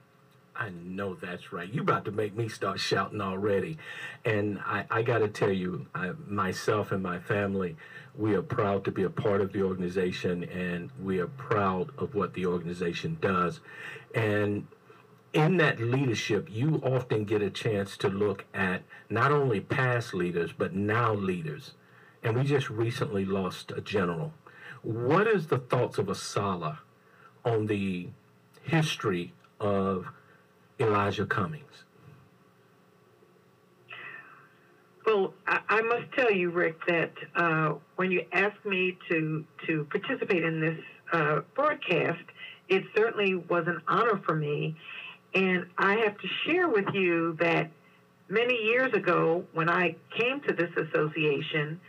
[0.56, 1.68] I know that's right.
[1.68, 3.78] You about to make me start shouting already.
[4.26, 7.78] And I, I got to tell you, I, myself and my family,
[8.16, 12.14] we are proud to be a part of the organization and we are proud of
[12.14, 13.62] what the organization does.
[14.14, 14.68] And
[15.34, 20.52] in that leadership, you often get a chance to look at not only past leaders,
[20.58, 21.74] but now leaders.
[22.24, 24.34] And we just recently lost a general.
[24.84, 26.78] What is the thoughts of ASALH
[27.46, 28.10] on the
[28.64, 30.08] history of
[30.80, 31.84] Elijah Cummings?
[35.06, 39.86] Well, I, I must tell you, Rick, that uh, when you asked me to to
[39.86, 40.80] participate in this
[41.12, 42.24] uh, broadcast,
[42.70, 44.76] it certainly was an honor for me.
[45.34, 47.70] And I have to share with you that
[48.30, 51.80] many years ago, when I came to this association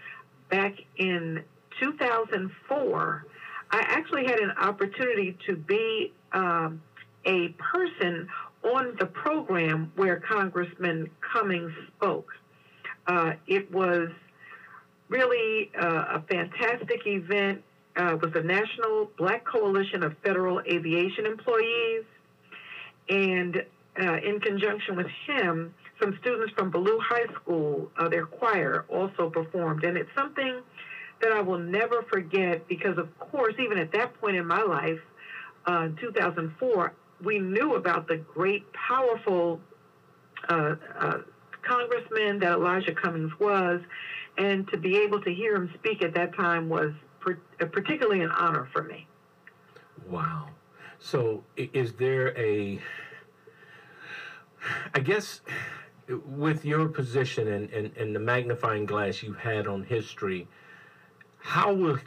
[0.51, 1.43] back in
[1.81, 3.27] 2004,
[3.71, 6.83] I actually had an opportunity to be um,
[7.25, 8.29] a person
[8.63, 12.29] on the program where Congressman Cummings spoke.
[13.07, 14.09] Uh, it was
[15.09, 17.63] really uh, a fantastic event.
[17.99, 22.05] Uh, it was the National Black Coalition of Federal Aviation Employees.
[23.09, 23.63] And
[24.01, 29.29] uh, in conjunction with him, some students from Ballou High School, uh, their choir, also
[29.31, 29.85] performed.
[29.85, 30.61] And it's something
[31.21, 34.99] that I will never forget because, of course, even at that point in my life,
[35.67, 39.61] uh, 2004, we knew about the great, powerful
[40.49, 41.19] uh, uh,
[41.63, 43.81] congressman that Elijah Cummings was,
[44.39, 48.23] and to be able to hear him speak at that time was per- uh, particularly
[48.23, 49.07] an honor for me.
[50.09, 50.49] Wow.
[51.03, 52.81] So, is there a,
[54.95, 55.41] I guess,
[56.09, 60.47] with your position and, and, and the magnifying glass you've had on history,
[61.39, 61.99] how will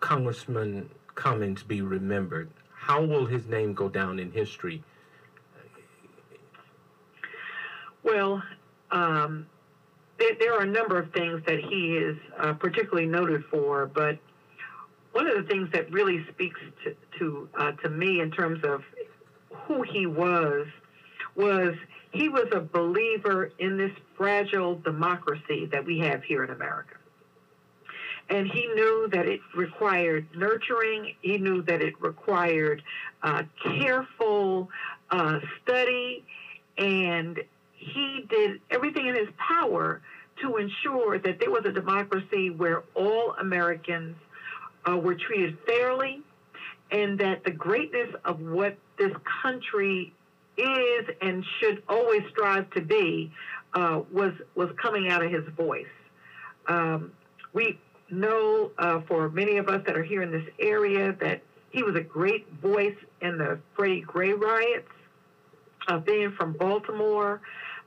[0.00, 2.50] Congressman Cummings be remembered?
[2.74, 4.84] How will his name go down in history?
[8.02, 8.42] Well,
[8.90, 9.46] um,
[10.18, 14.18] there, there, are a number of things that he is uh, particularly noted for, but
[15.18, 18.84] one of the things that really speaks to to, uh, to me in terms of
[19.50, 20.64] who he was
[21.34, 21.74] was
[22.12, 26.94] he was a believer in this fragile democracy that we have here in America.
[28.30, 31.16] And he knew that it required nurturing.
[31.20, 32.80] He knew that it required
[33.24, 34.70] uh, careful
[35.10, 36.24] uh, study.
[36.76, 40.00] And he did everything in his power
[40.42, 44.14] to ensure that there was a democracy where all Americans
[44.88, 46.22] uh, were treated fairly
[46.90, 50.12] and that the greatness of what this country
[50.56, 53.30] is and should always strive to be
[53.74, 55.86] uh, was was coming out of his voice.
[56.66, 57.12] Um,
[57.52, 57.78] we
[58.10, 61.94] know uh, for many of us that are here in this area that he was
[61.94, 64.88] a great voice in the Freddie Gray riots.
[65.86, 67.40] Uh, being from Baltimore,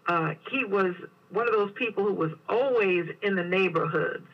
[0.08, 0.96] uh, he was
[1.30, 4.26] one of those people who was always in the neighborhoods.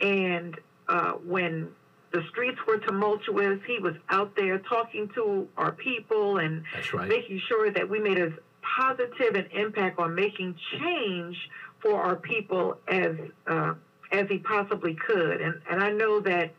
[0.00, 0.56] And
[0.88, 1.70] uh, when
[2.14, 3.58] the streets were tumultuous.
[3.66, 7.08] He was out there talking to our people and right.
[7.08, 8.30] making sure that we made as
[8.62, 11.36] positive an impact on making change
[11.82, 13.16] for our people as
[13.48, 13.74] uh,
[14.12, 15.40] as he possibly could.
[15.40, 16.54] And and I know that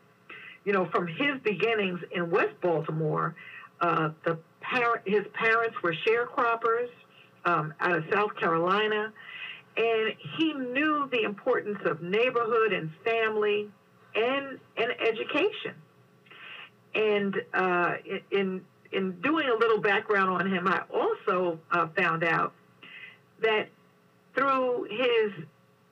[0.66, 3.34] you know from his beginnings in West Baltimore,
[3.80, 6.90] uh, the parent his parents were sharecroppers
[7.46, 9.10] um, out of South Carolina,
[9.78, 13.70] and he knew the importance of neighborhood and family
[14.16, 15.74] and and education.
[16.94, 17.94] And uh,
[18.30, 22.52] in in doing a little background on him, I also uh, found out
[23.42, 23.68] that
[24.34, 25.44] through his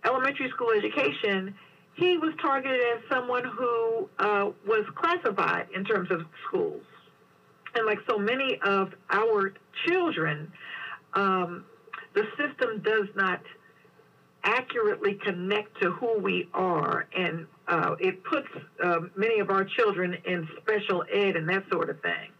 [0.04, 1.54] elementary school education,
[1.94, 6.82] he was targeted as someone who uh, was classified in terms of schools.
[7.74, 9.52] And like so many of our
[9.86, 10.52] children,
[11.14, 11.64] um,
[12.14, 13.40] the system does not
[14.44, 18.48] accurately connect to who we are, and uh, it puts
[18.82, 22.30] uh, many of our children in special ed and that sort of thing.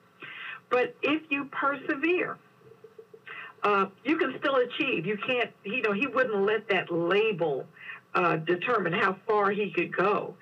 [0.70, 2.38] But if you persevere,
[3.62, 5.06] uh, you can still achieve.
[5.06, 7.64] You can't, you know, he wouldn't let that label
[8.14, 10.34] uh, determine how far he could go.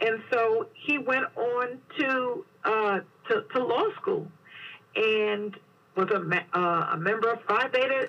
[0.00, 4.26] And so he went on to, uh, to, to, law school
[4.96, 5.56] and
[5.96, 8.08] was a, uh, a member of Phi Beta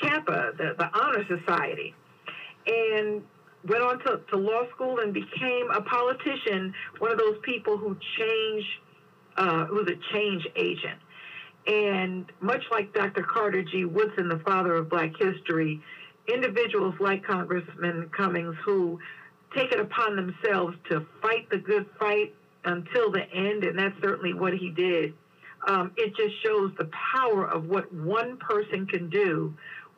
[0.00, 1.94] Kappa, the, the Honor Society,
[2.66, 3.22] and
[3.64, 7.96] went on to, to law school and became a politician, one of those people who
[8.18, 8.64] change,
[9.36, 10.98] uh, who's a change agent.
[11.66, 13.22] And much like Dr.
[13.22, 13.84] Carter G.
[13.84, 15.80] Woodson, the father of black history,
[16.26, 18.98] individuals like Congressman Cummings who
[19.54, 24.32] take it upon themselves to fight the good fight until the end, and that's certainly
[24.32, 25.14] what he did.
[25.68, 29.54] Um, it just shows the power of what one person can do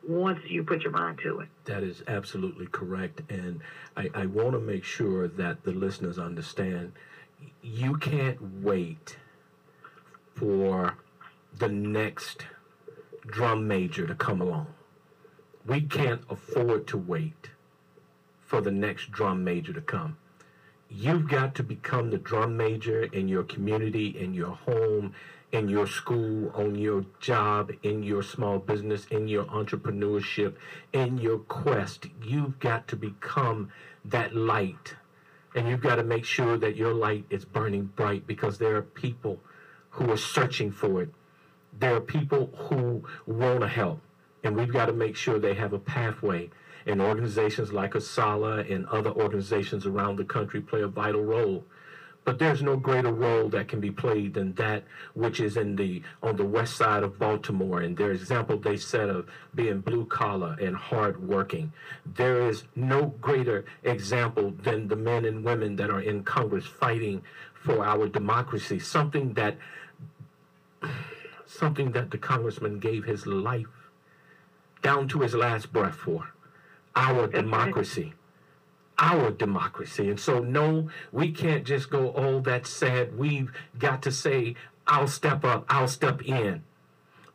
[0.07, 1.49] once you put your mind to it.
[1.65, 3.21] That is absolutely correct.
[3.29, 3.61] And
[3.97, 6.93] I, I want to make sure that the listeners understand
[7.61, 9.17] you can't wait
[10.35, 10.97] for
[11.57, 12.45] the next
[13.25, 14.67] drum major to come along.
[15.65, 17.49] We can't afford to wait
[18.41, 20.17] for the next drum major to come.
[20.89, 25.13] You've got to become the drum major in your community, in your home,
[25.55, 30.53] in your school, on your job, in your small business, in your entrepreneurship,
[30.91, 32.07] in your quest.
[32.21, 33.71] You've got to become
[34.03, 34.95] that light.
[35.55, 38.81] And you've got to make sure that your light is burning bright because there are
[38.81, 39.39] people
[39.91, 41.09] who are searching for it.
[41.79, 44.01] There are people who want to help.
[44.43, 46.49] And we've got to make sure they have a pathway.
[46.85, 51.63] And organizations like ASALH and other organizations around the country play a vital role
[52.25, 54.83] but there's no greater role that can be played than that
[55.13, 57.81] which is in the on the west side of Baltimore.
[57.81, 61.71] And their example they set of being blue collar and hard working.
[62.05, 67.21] There is no greater example than the men and women that are in Congress fighting
[67.53, 68.79] for our democracy.
[68.79, 69.57] Something that
[71.45, 73.67] something that the congressman gave his life
[74.81, 76.31] down to his last breath for.
[76.95, 78.13] Our democracy
[78.97, 80.09] our democracy.
[80.09, 83.17] And so, no, we can't just go, oh, that's sad.
[83.17, 84.55] We've got to say,
[84.87, 86.63] I'll step up, I'll step in.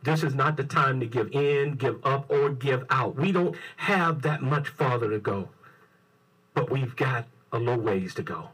[0.02, 3.16] This is not the time to give in, give up, or give out.
[3.16, 5.50] We don't have that much farther to go,
[6.54, 8.48] but we've got a little ways to go.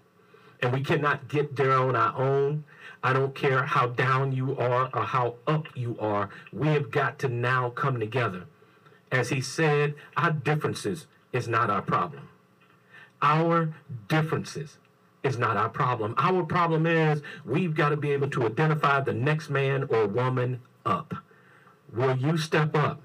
[0.60, 2.64] And we cannot get there on our own.
[3.02, 6.30] I don't care how down you are or how up you are.
[6.52, 8.44] We have got to now come together.
[9.12, 12.28] As he said, our differences is not our problem
[13.22, 13.74] our
[14.08, 14.78] differences
[15.22, 16.14] is not our problem.
[16.18, 20.60] Our problem is we've got to be able to identify the next man or woman
[20.84, 21.14] up.
[21.92, 23.00] Will you step up?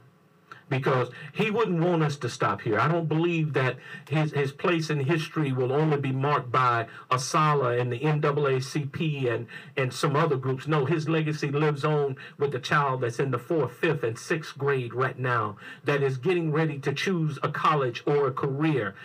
[0.71, 2.79] because he wouldn't want us to stop here.
[2.79, 3.75] I don't believe that
[4.09, 9.47] his, his place in history will only be marked by ASALH and the NAACP and,
[9.75, 10.67] and some other groups.
[10.67, 14.57] No, his legacy lives on with the child that's in the fourth, fifth, and sixth
[14.57, 18.95] grade right now that is getting ready to choose a college or a career.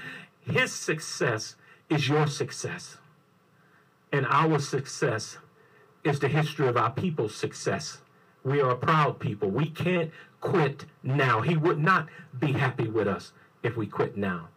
[0.46, 1.56] His success
[1.90, 2.98] is your success.
[4.12, 5.38] And our success
[6.04, 7.98] is the history of our people's success.
[8.44, 9.50] We are a proud people.
[9.50, 11.40] We can't quit now.
[11.40, 13.32] He would not be happy with us
[13.62, 14.48] if we quit now.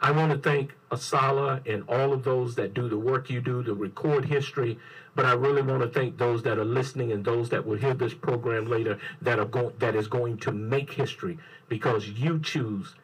[0.00, 3.62] I want to thank ASALH and all of those that do the work you do
[3.64, 4.78] to record history,
[5.14, 7.94] but I really want to thank those that are listening and those that will hear
[7.94, 12.94] this program later that are going that is going to make history because you choose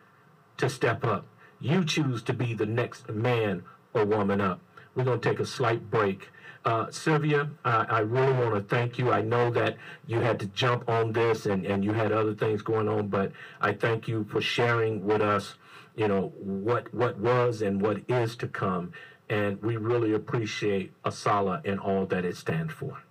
[0.56, 1.26] to step up.
[1.64, 3.62] You choose to be the next man
[3.94, 4.60] or woman up.
[4.94, 6.28] We're going to take a slight break.
[6.62, 9.10] Uh, Sylvia, I, I really want to thank you.
[9.10, 12.60] I know that you had to jump on this and, and you had other things
[12.60, 15.54] going on, but I thank you for sharing with us,
[15.96, 18.92] you know, what what was and what is to come.
[19.30, 23.02] And we really appreciate ASALH and all that it stands for.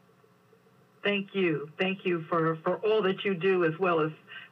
[1.03, 1.71] Thank you.
[1.79, 4.11] Thank you for, for all that you do as well as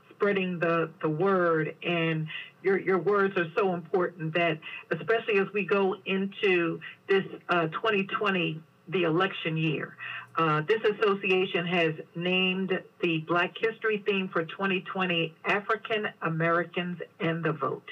[0.09, 2.27] spreading the, the word and
[2.63, 4.59] your, your words are so important that
[4.91, 9.95] especially as we go into this uh, 2020 the election year.
[10.37, 17.51] Uh, this association has named the Black History theme for 2020 African Americans and the
[17.51, 17.89] Vote.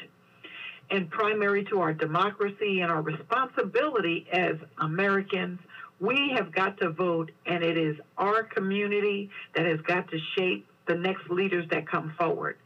[0.90, 5.60] And primary to our democracy and our responsibility as Americans,
[6.00, 10.66] we have got to vote, and it is our community that has got to shape
[10.88, 12.58] the next leaders that come forward.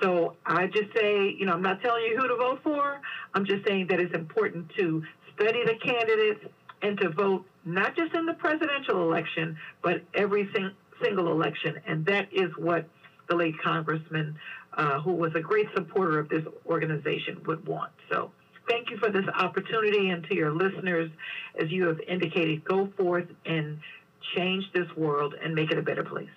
[0.00, 3.00] So I just say, you know, I'm not telling you who to vote for.
[3.34, 5.02] I'm just saying that it's important to
[5.34, 6.40] study the candidates
[6.82, 10.72] and to vote not just in the presidential election, but every sing-
[11.02, 11.78] single election.
[11.86, 12.88] And that is what
[13.28, 14.36] the late congressman,
[14.74, 17.92] uh, who was a great supporter of this organization, would want.
[18.10, 18.32] So
[18.68, 20.08] thank you for this opportunity.
[20.08, 21.10] And to your listeners,
[21.60, 23.78] as you have indicated, go forth and
[24.34, 26.30] change this world and make it a better place.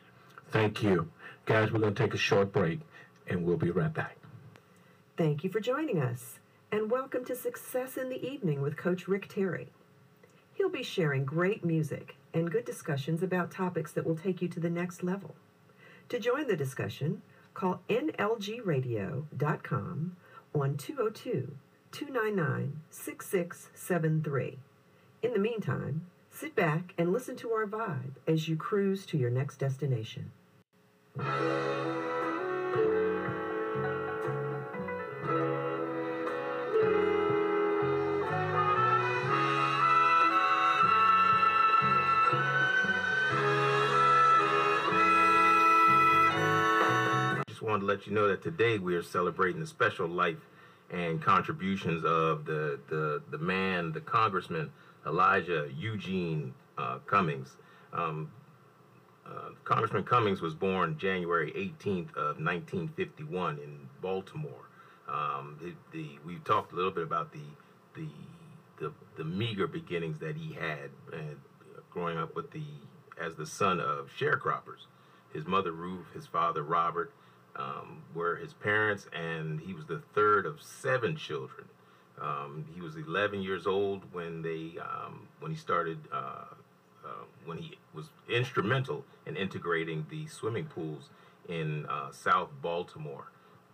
[0.52, 1.08] Thank you.
[1.46, 2.80] Guys, we're going to take a short break
[3.28, 4.18] and we'll be right back.
[5.18, 6.40] Thank you for joining us,
[6.72, 9.70] and welcome to Success in the Evening with Coach Rick Terry.
[10.54, 14.60] He'll be sharing great music and good discussions about topics that will take you to
[14.60, 15.36] the next level.
[16.10, 17.22] To join the discussion,
[17.54, 19.28] call nlgradio.com
[20.56, 21.56] on 202
[21.92, 24.58] 299 6673.
[25.22, 29.30] In the meantime, sit back and listen to our vibe as you cruise to your
[29.30, 30.32] next destination.
[47.82, 50.38] To let you know that today we are celebrating the special life
[50.92, 54.72] and contributions of the the, the man, the congressman
[55.06, 57.58] Elijah Eugene uh, Cummings.
[57.92, 58.32] Um,
[59.26, 64.70] uh, Congressman Cummings was born January 18th of 1951 in Baltimore.
[65.08, 67.40] Um, the, the, we've talked a little bit about the
[67.96, 68.08] the
[68.80, 71.18] the, the meager beginnings that he had uh,
[71.90, 72.64] growing up with the
[73.22, 74.88] as the son of sharecroppers.
[75.34, 77.14] His mother Ruth, his father Robert,
[77.56, 81.68] um, were his parents, and he was the third of seven children.
[82.22, 86.46] Um, he was 11 years old when they um, when he started uh,
[87.06, 91.10] uh, when he was instrumental in integrating the swimming pools
[91.50, 93.28] in uh, South Baltimore.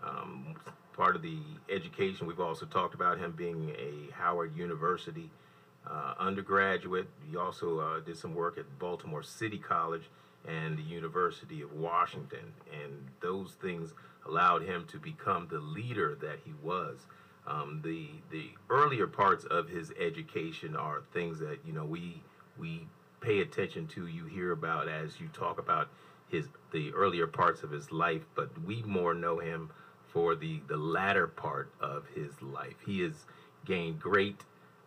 [0.04, 0.56] Um,
[0.94, 5.30] part of the education, we've also talked about him being a Howard University
[5.88, 7.08] uh, undergraduate.
[7.30, 10.10] He also uh, did some work at Baltimore City College
[10.48, 12.54] and the University of Washington.
[12.72, 13.94] And those things
[14.26, 17.08] allowed him to become the leader that he was.
[17.48, 22.22] Um, the the earlier parts of his education are things that you know we
[22.58, 22.88] we
[23.22, 24.08] pay attention to.
[24.08, 25.90] You hear about as you talk about
[26.30, 29.72] his the earlier parts of his life, but we more know him
[30.08, 32.76] for the the latter part of his life.
[32.86, 33.26] He has
[33.66, 34.44] gained great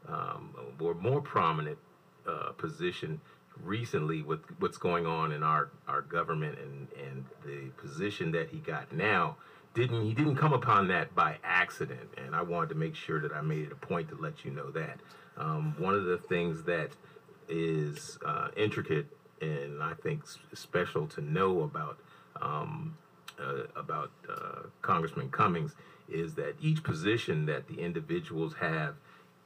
[0.09, 1.78] um, or more prominent
[2.26, 3.20] uh, position
[3.62, 8.59] recently with what's going on in our our government and and the position that he
[8.59, 9.36] got now
[9.74, 12.09] didn't he didn't come upon that by accident.
[12.16, 14.50] And i wanted to make sure that i made it a point to let you
[14.50, 15.00] know that.
[15.36, 16.90] Um, one of the things that
[17.48, 19.07] is uh, intricate
[19.40, 20.22] and i think
[20.55, 21.98] special to know about
[22.40, 22.96] um,
[23.40, 25.74] uh, about uh, congressman cummings
[26.09, 28.94] is that each position that the individuals have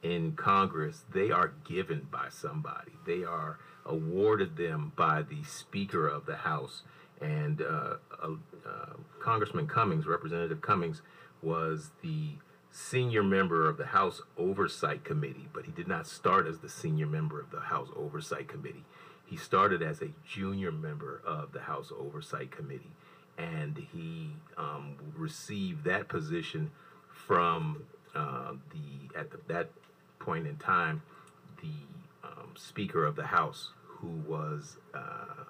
[0.03, 2.91] in Congress, they are given by somebody.
[3.05, 6.83] They are awarded them by the Speaker of the House.
[7.21, 8.27] And uh, uh,
[8.65, 11.01] uh, Congressman Cummings, Representative Cummings,
[11.41, 12.33] was the
[12.71, 17.07] senior member of the House Oversight Committee, but he did not start as the senior
[17.07, 18.85] member of the House Oversight Committee.
[19.25, 22.91] He started as a junior member of the House Oversight Committee,
[23.37, 26.71] and he um, received that position
[27.09, 27.83] from
[28.15, 29.69] uh, the at the, that
[30.27, 31.01] point in time
[31.61, 35.45] the um, Speaker of the House, who was uh,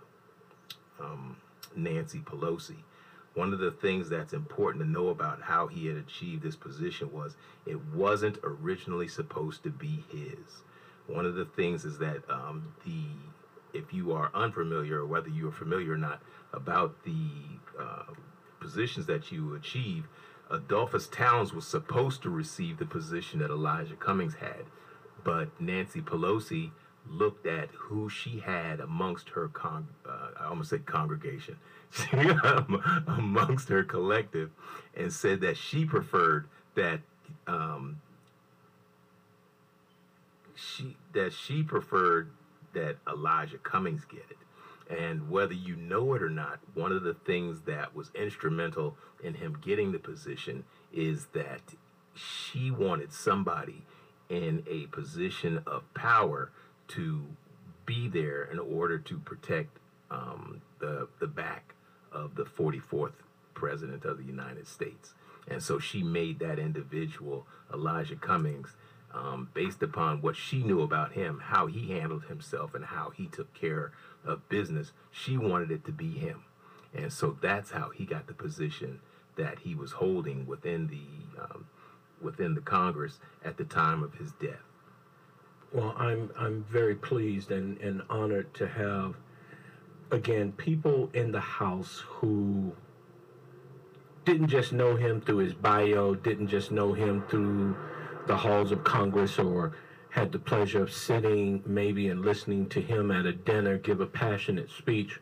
[0.99, 1.35] um,
[1.75, 2.83] Nancy Pelosi.
[3.33, 7.11] One of the things that's important to know about how he had achieved this position
[7.11, 10.61] was it wasn't originally supposed to be his.
[11.07, 13.03] One of the things is that um, the
[13.73, 16.21] if you are unfamiliar or whether you are familiar or not
[16.53, 17.29] about the
[17.79, 18.13] uh,
[18.59, 20.05] positions that you achieve,
[20.51, 24.65] Edolphus Towns was supposed to receive the position that Elijah Cummings had,
[25.23, 26.71] but Nancy Pelosi
[27.09, 31.57] looked at who she had amongst her con uh, I almost said congregation
[33.07, 34.51] amongst her collective
[34.95, 36.99] and said that she preferred that
[37.47, 38.01] um,
[40.55, 42.31] she that she preferred
[42.73, 44.37] that Elijah Cummings get it.
[44.89, 49.33] And whether you know it or not, one of the things that was instrumental in
[49.33, 50.63] him getting the position
[50.93, 51.75] is that
[52.13, 53.83] she wanted somebody
[54.29, 56.51] in a position of power
[56.89, 57.25] to
[57.85, 59.77] be there in order to protect
[60.09, 61.73] um, the the back
[62.11, 63.13] of the 44th
[63.53, 65.13] president of the United States.
[65.47, 68.75] And so she made that individual, Elijah Cummings,
[69.13, 73.27] um, based upon what she knew about him, how he handled himself, and how he
[73.27, 73.91] took care
[74.27, 74.91] of business.
[75.11, 76.43] She wanted it to be him.
[76.93, 78.99] And so that's how he got the position
[79.35, 81.67] that he was holding within the um,
[82.21, 84.63] within the Congress at the time of his death.
[85.71, 89.15] Well, I'm I'm very pleased and, and honored to have
[90.11, 92.73] again people in the house who
[94.25, 97.77] didn't just know him through his bio, didn't just know him through
[98.27, 99.73] the halls of Congress or
[100.11, 104.05] had the pleasure of sitting maybe and listening to him at a dinner give a
[104.05, 105.19] passionate speech.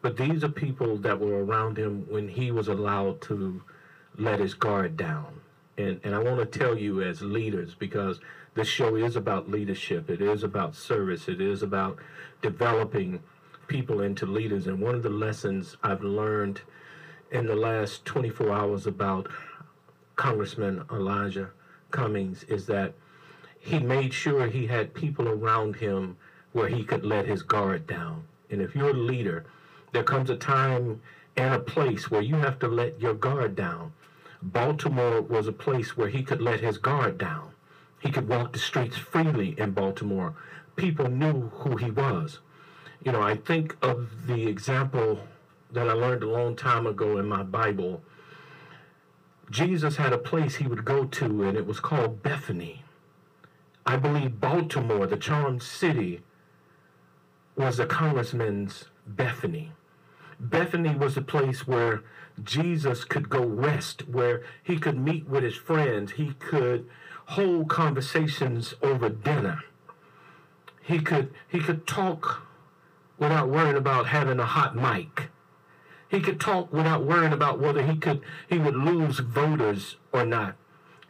[0.00, 3.62] But these are people that were around him when he was allowed to
[4.16, 5.40] let his guard down.
[5.78, 8.20] And, and I want to tell you as leaders, because
[8.54, 11.98] this show is about leadership, it is about service, it is about
[12.42, 13.22] developing
[13.68, 14.66] people into leaders.
[14.66, 16.60] And one of the lessons I've learned
[17.30, 19.28] in the last 24 hours about
[20.16, 21.50] Congressman Elijah
[21.90, 22.94] Cummings is that
[23.62, 26.16] he made sure he had people around him
[26.52, 28.24] where he could let his guard down.
[28.50, 29.44] And if you're a leader,
[29.92, 31.00] there comes a time
[31.36, 33.92] and a place where you have to let your guard down.
[34.42, 37.52] Baltimore was a place where he could let his guard down.
[38.00, 40.34] He could walk the streets freely in Baltimore.
[40.74, 42.40] People knew who he was.
[43.04, 45.20] You know, I think of the example
[45.70, 48.02] that I learned a long time ago in my Bible
[49.52, 52.81] Jesus had a place he would go to, and it was called Bethany.
[53.84, 56.22] I believe Baltimore, the charmed city,
[57.56, 59.72] was the congressman's Bethany.
[60.38, 62.02] Bethany was a place where
[62.42, 66.88] Jesus could go rest, where he could meet with his friends, he could
[67.26, 69.62] hold conversations over dinner.
[70.82, 72.42] He could he could talk
[73.18, 75.28] without worrying about having a hot mic.
[76.08, 80.56] He could talk without worrying about whether he could he would lose voters or not.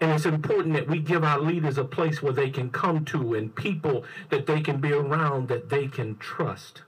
[0.03, 3.35] And it's important that we give our leaders a place where they can come to
[3.35, 6.83] and people that they can be around that they can trust.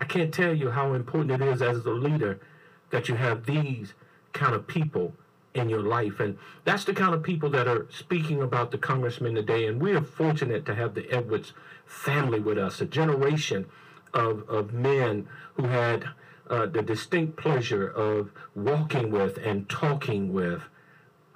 [0.00, 2.40] I can't tell you how important it is as a leader
[2.88, 3.92] that you have these
[4.32, 5.12] kind of people
[5.52, 6.20] in your life.
[6.20, 9.66] And that's the kind of people that are speaking about the congressman today.
[9.66, 11.52] And we are fortunate to have the Edwards
[11.84, 13.66] family with us, a generation
[14.14, 16.08] of, of men who had
[16.48, 20.62] uh, the distinct pleasure of walking with and talking with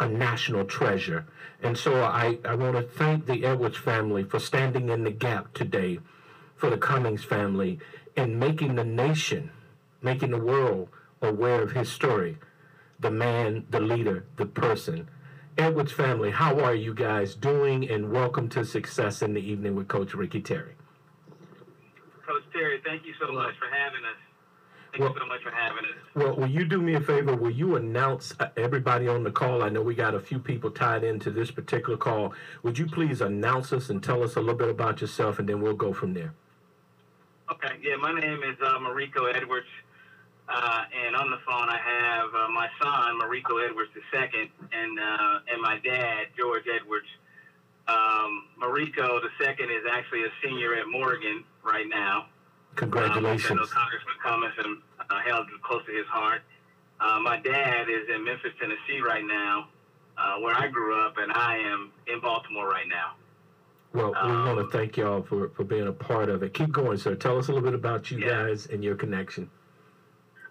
[0.02, 1.24] a national treasure.
[1.62, 5.54] And so I, I want to thank the Edwards family for standing in the gap
[5.54, 6.00] today
[6.56, 7.78] for the Cummings family
[8.16, 9.50] and making the nation,
[10.02, 10.88] making the world
[11.22, 12.38] aware of his story.
[12.98, 15.08] The man, the leader, the person.
[15.56, 17.88] Edwards family, how are you guys doing?
[17.88, 20.74] And welcome to Success in the Evening with Coach Ricky Terry.
[22.26, 24.31] Coach Terry, thank you so much for having us.
[24.92, 25.90] Thank Well- you so much for having us.
[26.14, 27.34] Well, will you do me a favor?
[27.34, 29.62] Will you announce uh, everybody on the call?
[29.62, 32.34] I know we got a few people tied into this particular call.
[32.62, 35.62] Would you please announce us and tell us a little bit about yourself, and then
[35.62, 36.34] we'll go from there.
[37.50, 39.66] Okay, yeah, my name is uh, Mariko Edwards,
[40.48, 45.38] uh, and on the phone I have uh, my son Mariko Edwards II, and uh,
[45.50, 47.06] and my dad George Edwards.
[47.88, 52.26] Um, Mariko, the second, is actually a senior at Morgan right now.
[52.76, 53.60] Congratulations.
[53.60, 54.76] Um, Congressman Cummings and
[55.10, 56.42] uh, held close to his heart.
[57.00, 59.68] Uh, my dad is in Memphis, Tennessee right now,
[60.16, 63.12] uh, where I grew up, and I am in Baltimore right now.
[63.92, 66.54] Well, we Um, want to thank y'all for, for being a part of it.
[66.54, 67.14] Keep going, sir.
[67.14, 68.28] Tell us a little bit about you Yeah.
[68.46, 69.50] guys and your connection.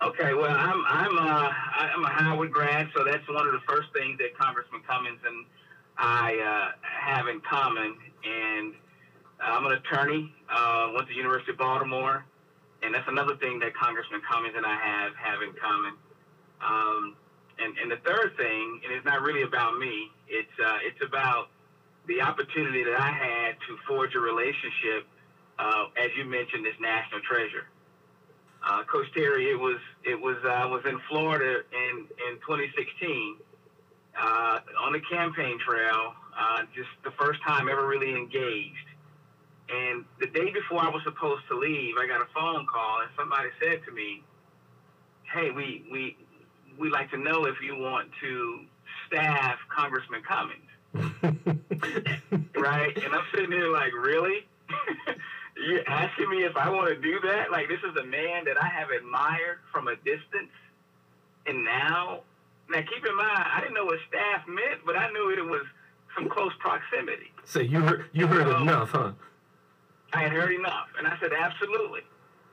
[0.03, 3.89] Okay, well, I'm I'm uh, I'm a Howard grad, so that's one of the first
[3.93, 5.45] things that Congressman Cummings and
[5.97, 7.95] I uh, have in common.
[8.23, 8.73] And
[9.41, 10.31] I'm an attorney.
[10.49, 12.23] Uh, went to University of Baltimore,
[12.83, 15.93] and that's another thing that Congressman Cummings and I have have in common.
[16.61, 17.15] Um,
[17.59, 20.11] and and the third thing, and it's not really about me.
[20.27, 21.49] It's uh, it's about
[22.07, 25.05] the opportunity that I had to forge a relationship,
[25.59, 27.65] uh, as you mentioned, this national treasure.
[28.65, 33.37] Uh, Coach Terry, it was it was I was in Florida in in 2016
[34.19, 38.90] uh, on the campaign trail, uh, just the first time ever really engaged.
[39.73, 43.09] And the day before I was supposed to leave, I got a phone call, and
[43.17, 44.23] somebody said to me,
[45.33, 46.17] "Hey, we we
[46.77, 48.65] we like to know if you want to
[49.07, 50.67] staff Congressman Cummings."
[52.55, 52.97] right?
[52.97, 54.45] And I'm sitting there like, really?
[55.65, 57.51] You're asking me if I want to do that?
[57.51, 60.51] Like, this is a man that I have admired from a distance,
[61.45, 62.21] and now,
[62.69, 65.63] now keep in mind, I didn't know what staff meant, but I knew it was
[66.15, 67.31] some close proximity.
[67.45, 69.11] so you heard you heard Um, enough, huh?
[70.13, 72.01] I had heard enough, and I said absolutely.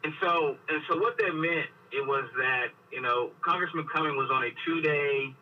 [0.05, 4.31] And so, and so, what that meant it was that you know Congressman Cummings was
[4.31, 5.35] on a two-day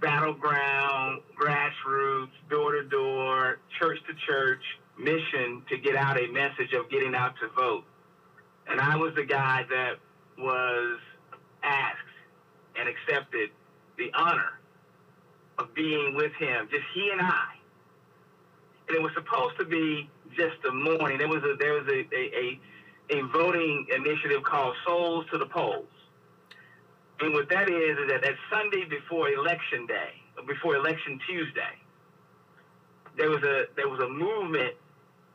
[0.00, 4.62] battleground, grassroots, door-to-door, church-to-church
[4.98, 7.84] mission to get out a message of getting out to vote.
[8.68, 9.94] And I was the guy that
[10.38, 10.98] was
[11.62, 11.98] asked
[12.76, 13.50] and accepted
[13.96, 14.58] the honor
[15.58, 17.54] of being with him, just he and I.
[18.88, 21.18] And it was supposed to be just a morning.
[21.18, 22.22] There was a there was a, a,
[23.12, 25.86] a, a voting initiative called Souls to the Polls.
[27.20, 30.10] And what that is is that that Sunday before election day,
[30.46, 31.74] before election Tuesday,
[33.16, 34.74] there was a there was a movement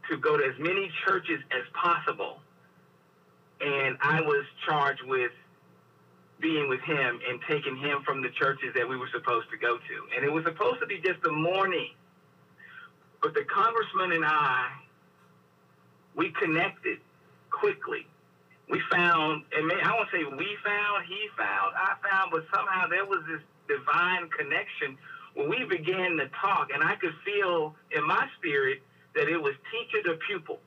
[0.10, 2.39] to go to as many churches as possible.
[3.62, 5.32] And I was charged with
[6.39, 9.78] being with him and taking him from the churches that we were supposed to go
[9.78, 10.16] to.
[10.16, 11.89] And it was supposed to be just a morning.
[13.22, 14.70] But the congressman and I,
[16.18, 16.99] we connected
[17.51, 18.07] quickly.
[18.70, 22.88] We found, and may, I won't say we found, he found, I found, but somehow
[22.88, 24.97] there was this divine connection
[25.36, 28.82] when we began to talk, and I could feel in my spirit
[29.15, 30.59] that it was teacher to pupil.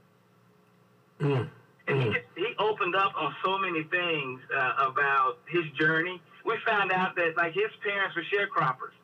[1.20, 1.48] Mm.
[1.88, 2.14] And he, Mm.
[2.14, 6.22] just, he opened up on so many things uh, about his journey.
[6.44, 8.94] We found out that like his parents were sharecroppers.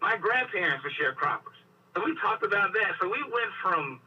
[0.00, 1.58] My grandparents were sharecroppers.
[1.94, 2.94] And we talked about that.
[3.00, 4.00] So we went from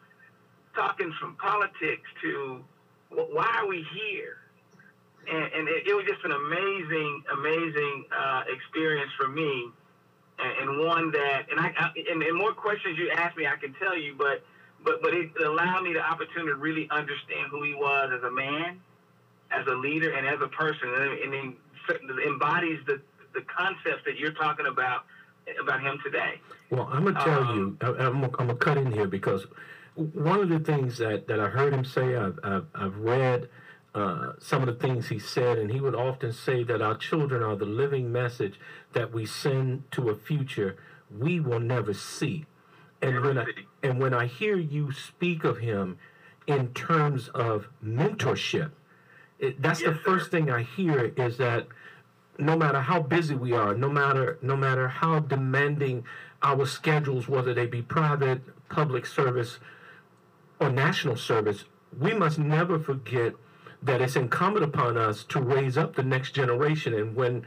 [0.76, 2.64] talking from politics to
[3.10, 4.38] why are we here?
[5.30, 9.70] And, and it, it was just an amazing, amazing uh, experience for me.
[10.40, 13.56] And, and one that, and I, I and, and more questions you ask me, I
[13.58, 14.44] can tell you, but
[14.84, 18.32] but but it allowed me the opportunity to really understand who he was as a
[18.32, 18.82] man,
[19.52, 21.56] as a leader, and as a person, and, and then
[22.26, 23.00] embodies the
[23.36, 25.06] the concepts that you're talking about
[25.62, 26.42] about him today.
[26.72, 29.46] Well, I'm gonna tell Um, you, I, I'm, I'm gonna cut in here because
[29.96, 33.50] one of the things that, that I heard him say, I've, I've, I've read
[33.94, 37.44] uh, some of the things he said, and he would often say that our children
[37.44, 38.60] are the living message
[38.94, 40.78] that we send to a future
[41.20, 42.46] we will never see.
[43.02, 43.46] And when I,
[43.84, 45.98] and when I hear you speak of him
[46.48, 48.72] in terms of mentorship,
[49.40, 50.04] it, that's the Yes, sir.
[50.06, 51.68] first thing I hear is that
[52.38, 56.06] no matter how busy we are, no matter no matter how demanding
[56.44, 59.60] our schedules, whether they be private, public service,
[60.62, 61.66] or national service,
[62.00, 63.34] we must never forget
[63.82, 66.94] that it's incumbent upon us to raise up the next generation.
[66.94, 67.44] And when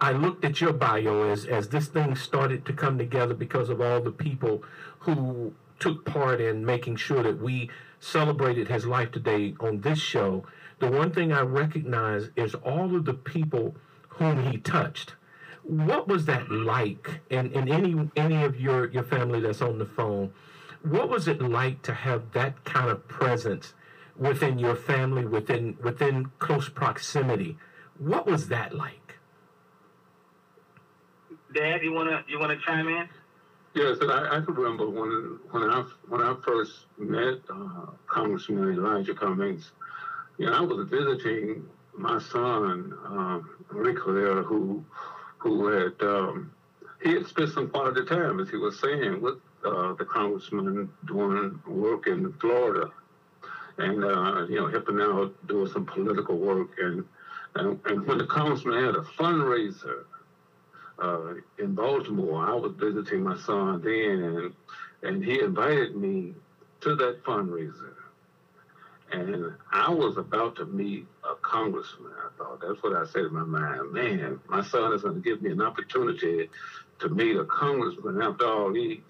[0.00, 3.80] I looked at your bio as as this thing started to come together because of
[3.80, 4.64] all the people
[5.00, 10.44] who took part in making sure that we celebrated his life today on this show.
[10.78, 13.76] The one thing I recognize is all of the people
[14.08, 15.14] whom he touched.
[15.62, 17.20] What was that like?
[17.30, 20.32] And, and any any of your, your family that's on the phone,
[20.86, 23.74] what was it like to have that kind of presence
[24.16, 27.58] within your family, within within close proximity?
[27.98, 29.16] What was that like?
[31.52, 33.08] Dad, you wanna you wanna chime in?
[33.74, 38.74] Yes, and I, I can remember when when I when I first met uh, Congressman
[38.74, 39.72] Elijah Cummings.
[40.38, 44.84] You know, I was visiting my son um, Rico there, who
[45.38, 46.52] who had um,
[47.02, 51.60] he had spent some quality time, as he was saying, with uh, the congressman doing
[51.66, 52.90] work in Florida,
[53.78, 56.68] and uh, you know helping out doing some political work.
[56.78, 57.04] And
[57.56, 60.04] and, and when the congressman had a fundraiser
[60.98, 64.54] uh, in Baltimore, I was visiting my son then, and
[65.02, 66.34] and he invited me
[66.80, 67.94] to that fundraiser.
[69.12, 72.12] And I was about to meet a congressman.
[72.18, 73.92] I thought that's what I said in my mind.
[73.92, 76.48] Man, my son is going to give me an opportunity
[76.98, 78.20] to meet a congressman.
[78.20, 79.02] After all, he,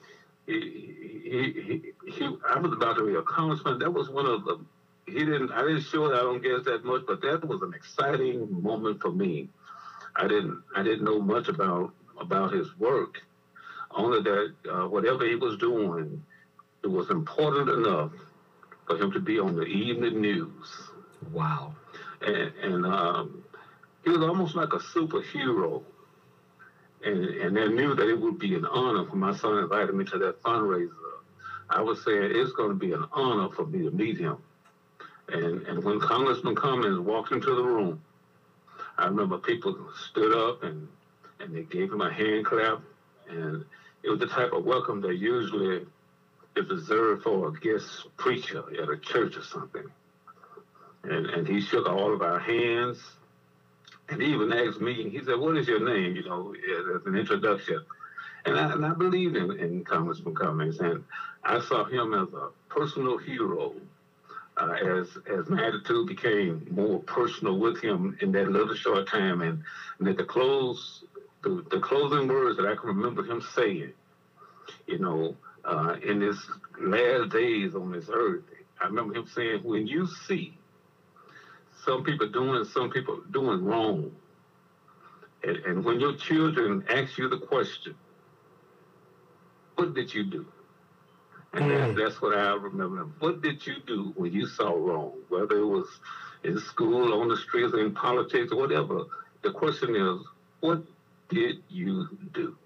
[0.47, 0.61] he,
[1.25, 3.79] he, he, he I was about to be a congressman.
[3.81, 4.59] That was one of the.
[5.07, 5.53] He didn't.
[5.53, 6.15] I didn't show it.
[6.15, 9.49] I don't guess that much, but that was an exciting moment for me.
[10.15, 10.63] I didn't.
[10.75, 13.21] I didn't know much about about his work.
[13.91, 16.25] Only that uh, whatever he was doing,
[16.83, 18.13] it was important enough
[18.87, 20.91] for him to be on the evening news.
[21.33, 21.75] Wow.
[22.21, 23.45] And, and um,
[24.05, 25.83] he was almost like a superhero.
[27.07, 30.05] And, and they knew that it would be an honor for my son invited me
[30.07, 30.91] to that fundraiser.
[31.71, 34.39] I was saying it's going to be an honor for me to meet him.
[35.29, 38.01] And, and when Congressman Cummings walked into the room,
[38.99, 40.89] I remember people stood up and,
[41.39, 42.83] and they gave him a hand clap.
[43.29, 43.65] And
[44.03, 45.87] it was the type of welcome that usually
[46.57, 49.87] is reserved for a guest preacher at a church or something.
[51.05, 53.17] And, and he shook all of our hands.
[54.09, 56.17] And he even asked me, he said, What is your name?
[56.17, 57.79] You know, as an introduction.
[58.47, 60.81] And I, and I believe in, in Congressman Cummings.
[60.81, 61.03] And
[61.45, 63.75] I saw him as a personal hero
[64.59, 69.43] uh, as as my attitude became more personal with him in that little short time.
[69.43, 69.59] And,
[69.99, 71.05] and at the close,
[71.43, 73.93] the, the closing words that I can remember him saying,
[74.87, 76.51] you know, uh, in his
[76.81, 78.43] last days on this earth,
[78.81, 80.59] I remember him saying, when you see
[81.87, 84.11] some people doing some people doing wrong,
[85.45, 87.95] and, and when your children ask you the question,
[89.77, 90.45] what did you do?
[91.53, 91.79] And Mm.
[91.79, 93.05] that's, that's what I remember.
[93.21, 95.13] What did you do when you saw wrong?
[95.29, 96.01] Whether it was
[96.43, 99.05] in school, on the streets, in politics, or whatever.
[99.43, 100.19] The question is,
[100.61, 100.83] what
[101.29, 102.57] did you do?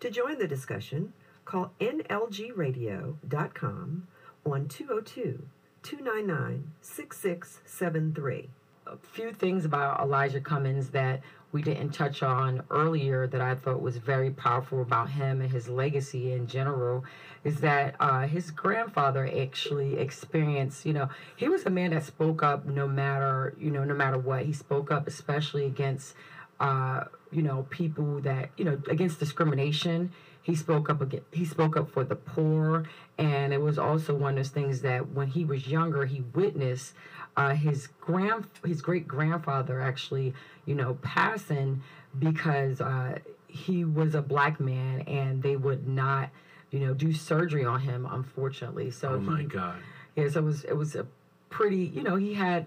[0.00, 1.12] To join the discussion,
[1.44, 4.04] call nlgradio.com
[4.44, 5.48] on 202
[5.88, 8.50] 299 6673.
[8.86, 13.80] a few things about Elijah Cummings that we didn't touch on earlier that I thought
[13.80, 17.06] was very powerful about him and his legacy in general
[17.42, 22.42] is that uh, his grandfather actually experienced, you know, he was a man that spoke
[22.42, 24.44] up no matter, you know, no matter what.
[24.44, 26.14] He spoke up especially against,
[26.60, 30.12] uh, you know, people that, you know, against discrimination.
[30.48, 31.20] He spoke up again.
[31.30, 32.84] He spoke up for the poor,
[33.18, 36.94] and it was also one of those things that when he was younger, he witnessed
[37.36, 40.32] uh, his grand his great grandfather actually
[40.64, 41.82] you know passing
[42.18, 46.30] because uh, he was a black man and they would not
[46.70, 49.76] you know do surgery on him unfortunately so Oh my he, God.
[50.16, 51.06] yeah so it was it was a
[51.50, 52.66] pretty you know he had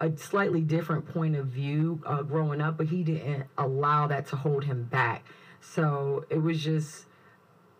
[0.00, 4.36] a slightly different point of view uh, growing up but he didn't allow that to
[4.36, 5.24] hold him back
[5.72, 7.06] so it was just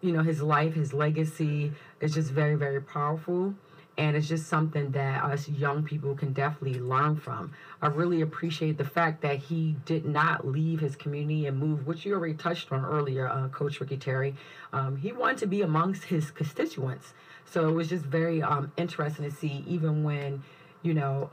[0.00, 3.54] you know his life his legacy is just very very powerful.
[3.96, 7.52] And it's just something that us young people can definitely learn from.
[7.80, 12.04] I really appreciate the fact that he did not leave his community and move which
[12.04, 14.34] you already touched on earlier uh, coach ricky terry.
[14.72, 17.14] Um, he wanted to be amongst his constituents.
[17.44, 20.42] So it was just very um, interesting to see even when
[20.82, 21.30] you know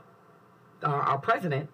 [0.84, 1.68] our, our president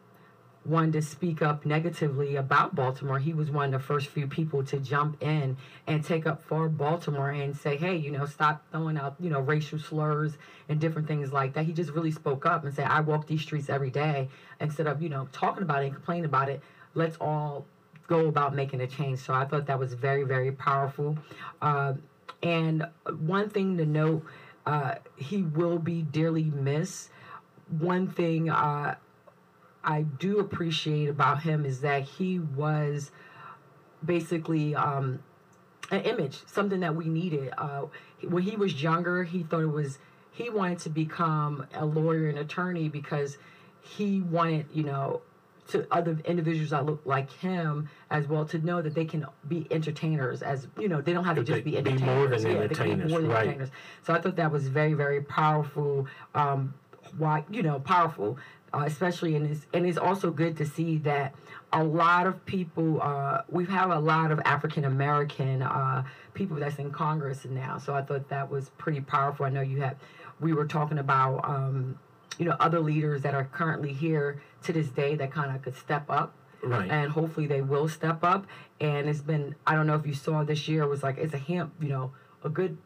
[0.69, 4.63] wanted to speak up negatively about Baltimore, he was one of the first few people
[4.65, 5.57] to jump in
[5.87, 9.41] and take up for Baltimore and say, hey, you know, stop throwing out, you know,
[9.41, 10.37] racial slurs
[10.69, 11.65] and different things like that.
[11.65, 14.29] He just really spoke up and said, I walk these streets every day.
[14.61, 16.63] Instead of, you know, talking about it and complaining about it,
[16.95, 17.67] let's all
[18.07, 19.21] go about making a change.
[19.21, 21.19] So I thought that was very, very powerful.
[21.63, 21.95] Uh,
[22.43, 22.87] and
[23.19, 24.25] one thing to note,
[24.67, 27.11] uh, he will be dearly missed.
[27.71, 28.97] One thing uh,
[29.89, 33.11] I do appreciate about him is that he was
[34.05, 35.21] basically um,
[35.91, 37.55] an image, something that we needed.
[37.57, 37.87] Uh,
[38.23, 39.99] when he was younger, he thought it was
[40.31, 43.39] he wanted to become a lawyer and attorney because
[43.81, 45.23] he wanted, you know,
[45.69, 49.67] to other individuals that look like him as well to know that they can be
[49.71, 52.03] entertainers as you know they don't have to just be be entertainers.
[52.03, 53.41] more than Yeah, be entertainers, more than right.
[53.41, 53.71] entertainers.
[54.03, 56.07] So I thought that was very very powerful.
[56.35, 56.75] Um,
[57.17, 58.39] why you know powerful,
[58.75, 61.35] uh, especially in this, and it's also good to see that
[61.73, 63.01] a lot of people.
[63.03, 66.05] Uh, we have a lot of African American uh,
[66.35, 67.79] people that's in Congress now.
[67.79, 69.47] So I thought that was pretty powerful.
[69.47, 69.97] I know you had.
[70.41, 71.45] We were talking about.
[71.49, 71.99] Um,
[72.39, 75.75] you know, other leaders that are currently here to this day that kind of could
[75.77, 76.89] step up Right.
[76.89, 78.47] and hopefully they will step up.
[78.81, 81.35] And it's been I don't know if you saw this year it was like it's
[81.35, 82.13] a hemp you know
[82.45, 82.79] a good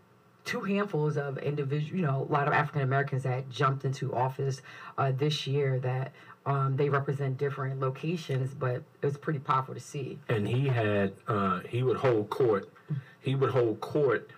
[0.44, 4.62] two handfuls of individual, you know, a lot of African Americans that jumped into office
[4.98, 6.12] uh, this year that
[6.44, 10.18] um, they represent different locations, but it was pretty powerful to see.
[10.28, 12.68] And he had uh, he would hold court.
[13.20, 14.32] He would hold court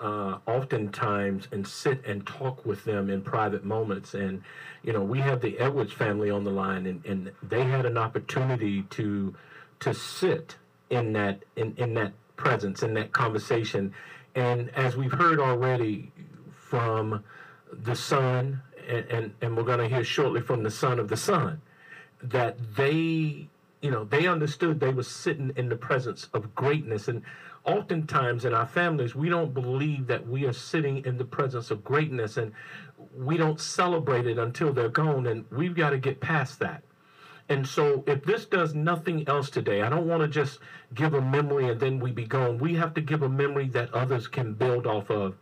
[0.00, 4.14] uh, oftentimes and sit and talk with them in private moments.
[4.14, 4.42] And
[4.84, 7.98] you know, we have the Edwards family on the line, and, and they had an
[7.98, 9.34] opportunity to
[9.80, 10.56] to sit
[10.90, 13.92] in that in, in that presence in that conversation.
[14.38, 16.12] And as we've heard already
[16.52, 17.24] from
[17.72, 21.16] the son, and, and, and we're going to hear shortly from the son of the
[21.16, 21.60] son,
[22.22, 23.48] that they,
[23.82, 27.08] you know, they understood they were sitting in the presence of greatness.
[27.08, 27.22] And
[27.64, 31.82] oftentimes in our families, we don't believe that we are sitting in the presence of
[31.82, 32.52] greatness and
[33.16, 35.26] we don't celebrate it until they're gone.
[35.26, 36.84] And we've got to get past that.
[37.48, 40.58] And so, if this does nothing else today, I don't want to just
[40.94, 42.58] give a memory and then we be gone.
[42.58, 45.34] We have to give a memory that others can build off of.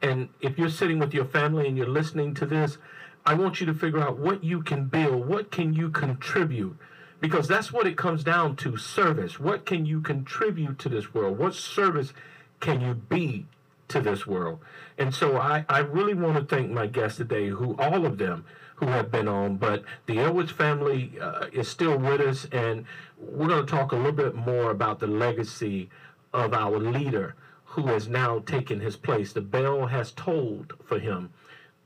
[0.00, 2.78] And if you're sitting with your family and you're listening to this,
[3.26, 6.78] I want you to figure out what you can build, what can you contribute,
[7.20, 9.38] because that's what it comes down to service.
[9.38, 11.38] What can you contribute to this world?
[11.38, 12.14] What service
[12.60, 13.46] can you be
[13.88, 14.60] to this world?
[14.96, 18.46] And so, I, I really want to thank my guests today, who all of them
[18.80, 22.86] who have been on, but the Edwards family uh, is still with us, and
[23.18, 25.90] we're going to talk a little bit more about the legacy
[26.32, 29.34] of our leader who has now taken his place.
[29.34, 31.30] The bell has tolled for him,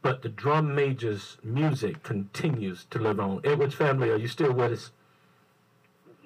[0.03, 3.41] but the drum major's music continues to live on.
[3.43, 4.93] Edwards family, are you still with us?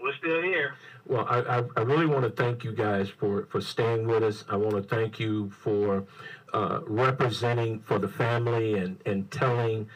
[0.02, 0.74] We're still here.
[1.06, 4.44] Well, I, I, I really want to thank you guys for, for staying with us.
[4.50, 6.04] I want to thank you for
[6.52, 9.88] uh, representing for the family and, and telling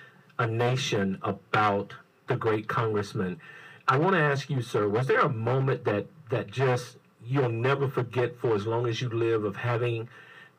[0.42, 1.94] a nation about
[2.26, 3.40] the great congressman.
[3.86, 7.88] I want to ask you, sir, was there a moment that that just you'll never
[7.88, 10.08] forget for as long as you live of having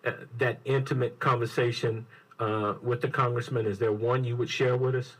[0.05, 2.05] uh, that intimate conversation
[2.39, 3.65] uh, with the congressman?
[3.65, 5.17] Is there one you would share with us?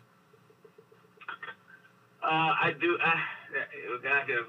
[2.24, 2.98] Uh, I do.
[3.04, 3.22] I,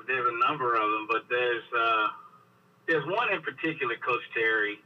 [0.07, 2.07] there's a number of them, but there's uh,
[2.87, 4.79] there's one in particular, Coach Terry,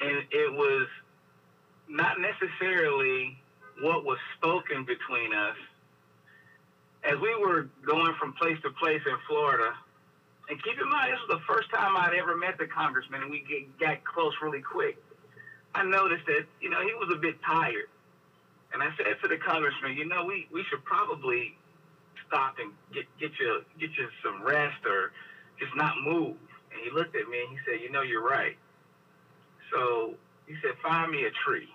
[0.00, 0.88] and it was
[1.88, 3.39] not necessarily
[3.80, 5.56] what was spoken between us
[7.04, 9.72] as we were going from place to place in Florida.
[10.48, 13.30] And keep in mind, this was the first time I'd ever met the congressman, and
[13.30, 14.98] we get, got close really quick.
[15.74, 17.88] I noticed that, you know, he was a bit tired.
[18.72, 21.56] And I said to the congressman, you know, we, we should probably
[22.26, 25.12] stop and get, get you get you some rest or
[25.58, 26.36] just not move.
[26.70, 28.56] And he looked at me and he said, you know, you're right.
[29.72, 30.14] So
[30.46, 31.68] he said, find me a tree.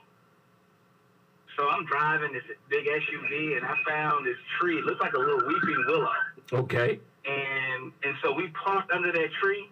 [1.56, 4.78] So I'm driving this big SUV, and I found this tree.
[4.78, 6.10] It looked like a little weeping willow.
[6.52, 7.00] Okay.
[7.26, 9.70] And and so we parked under that tree.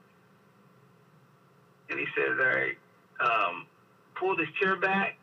[1.89, 2.77] And he says, "All right,
[3.19, 3.65] um,
[4.15, 5.17] pull this chair back."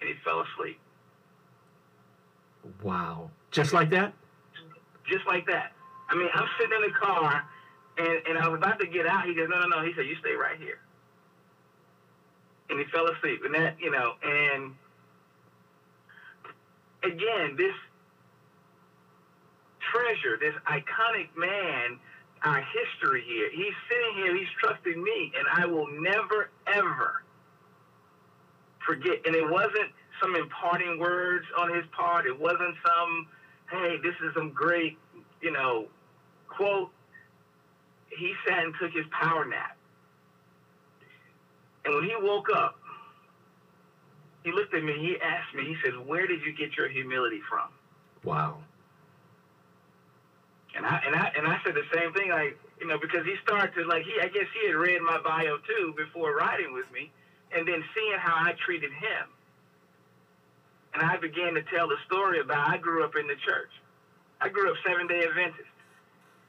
[0.00, 0.78] And he fell asleep.
[2.82, 3.30] Wow.
[3.50, 4.12] Just like that?
[5.06, 5.72] Just like that.
[6.08, 7.44] I mean, I'm sitting in the car,
[7.98, 9.24] and, and I was about to get out.
[9.24, 10.80] He goes, "No, no, no." He said, "You stay right here."
[12.68, 13.40] And he fell asleep.
[13.44, 14.74] And that, you know, and
[17.02, 17.74] again, this
[19.92, 21.98] treasure, this iconic man,
[22.42, 23.50] our history here.
[23.52, 27.22] He's sitting here, he's trusting me, and I will never, ever
[28.86, 29.20] forget.
[29.26, 29.90] And it wasn't
[30.22, 33.26] some imparting words on his part, it wasn't some,
[33.70, 34.98] hey, this is some great,
[35.40, 35.86] you know,
[36.48, 36.90] quote.
[38.08, 39.76] He sat and took his power nap.
[41.84, 42.79] And when he woke up,
[44.50, 44.94] he looked at me.
[44.98, 45.64] He asked me.
[45.64, 47.68] He says, "Where did you get your humility from?"
[48.24, 48.62] Wow.
[50.74, 52.30] And I and I and I said the same thing.
[52.30, 54.20] Like you know, because he started to like he.
[54.20, 57.10] I guess he had read my bio too before riding with me,
[57.52, 59.26] and then seeing how I treated him.
[60.94, 63.70] And I began to tell the story about I grew up in the church.
[64.40, 65.70] I grew up Seven Day Adventist,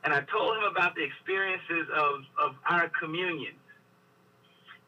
[0.03, 3.53] and I told him about the experiences of of our communion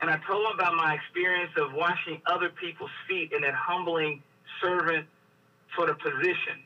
[0.04, 4.22] and I told him about my experience of washing other people's feet in that humbling
[4.62, 5.08] servant
[5.78, 6.60] sort of position.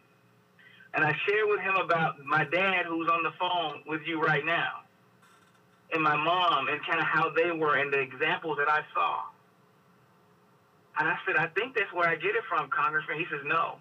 [0.95, 4.43] And I shared with him about my dad, who's on the phone with you right
[4.43, 4.81] now,
[5.93, 9.21] and my mom, and kind of how they were, and the examples that I saw.
[10.97, 13.19] And I said, I think that's where I get it from, Congressman.
[13.19, 13.75] He says, No,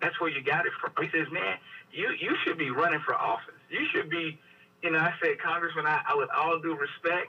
[0.00, 0.92] that's where you got it from.
[1.04, 1.58] He says, Man,
[1.92, 3.60] you you should be running for office.
[3.68, 4.40] You should be,
[4.80, 4.98] you know.
[4.98, 7.28] I said, Congressman, I, I with all due respect,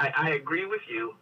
[0.00, 1.14] I, I agree with you,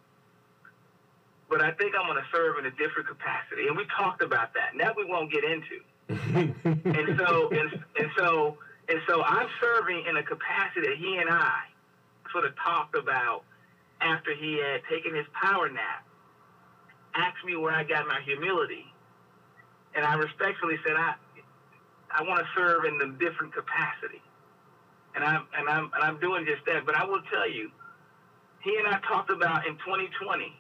[1.51, 3.67] but I think I'm going to serve in a different capacity.
[3.67, 4.71] And we talked about that.
[4.71, 5.83] And that we won't get into.
[6.09, 8.57] and so, and, and so,
[8.89, 11.67] and so, I'm serving in a capacity that he and I
[12.33, 13.43] sort of talked about
[14.01, 16.07] after he had taken his power nap,
[17.15, 18.87] asked me where I got my humility.
[19.95, 21.15] And I respectfully said, I,
[22.15, 24.23] I want to serve in a different capacity.
[25.17, 26.87] And I'm, and, I'm, and I'm doing just that.
[26.87, 27.71] But I will tell you,
[28.61, 30.53] he and I talked about in 2020,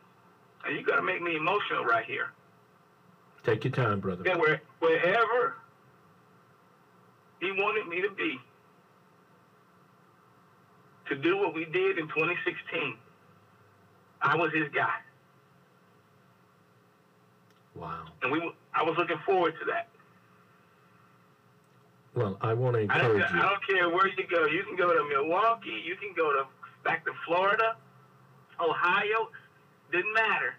[0.66, 2.30] and you got to make me emotional right here.
[3.44, 4.24] Take your time, brother.
[4.36, 5.57] Where, wherever
[7.40, 8.38] he wanted me to be,
[11.09, 12.96] to do what we did in 2016,
[14.20, 14.94] I was his guy.
[17.74, 18.07] Wow.
[18.22, 19.88] And we, I was looking forward to that.
[22.14, 23.38] Well, I want to I encourage you.
[23.38, 24.46] I don't care where you go.
[24.46, 25.82] You can go to Milwaukee.
[25.84, 26.46] You can go to
[26.84, 27.76] back to Florida,
[28.61, 29.28] Ohio.
[29.92, 30.54] Didn't matter.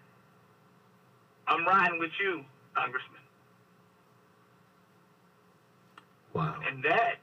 [1.46, 2.44] I'm riding with you,
[2.74, 3.20] Congressman.
[6.32, 6.56] Wow.
[6.68, 7.16] And that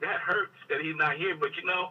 [0.00, 1.36] that hurts that he's not here.
[1.36, 1.90] But you know,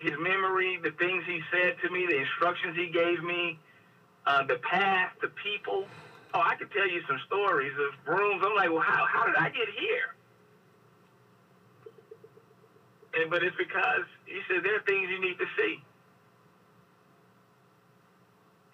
[0.00, 3.58] his memory, the things he said to me, the instructions he gave me,
[4.26, 5.86] uh, the path, the people.
[6.34, 8.42] Oh, I could tell you some stories of rooms.
[8.44, 10.13] I'm like, well, how how did I get here?
[13.20, 15.82] And but it's because he said there are things you need to see.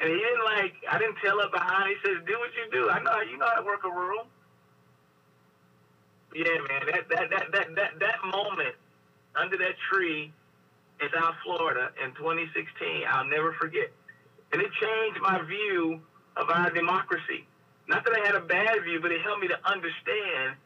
[0.01, 1.91] And he didn't like I didn't tell her behind.
[1.91, 2.91] He says, "Do what you do.
[2.91, 4.26] I know you know how to work a room."
[6.34, 6.82] Yeah, man.
[6.93, 8.74] That that that that that, that moment
[9.36, 10.32] under that tree
[11.01, 13.91] in South Florida in 2016, I'll never forget.
[14.53, 16.01] And it changed my view
[16.36, 17.47] of our democracy.
[17.88, 20.57] Not that I had a bad view, but it helped me to understand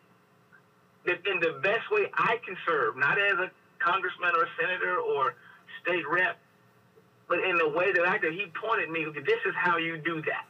[1.06, 3.50] that in the best way I can serve, not as a
[3.84, 5.34] congressman or senator or
[5.82, 6.38] state rep,
[7.28, 10.22] but in the way that I could, he pointed me, this is how you do
[10.22, 10.46] that.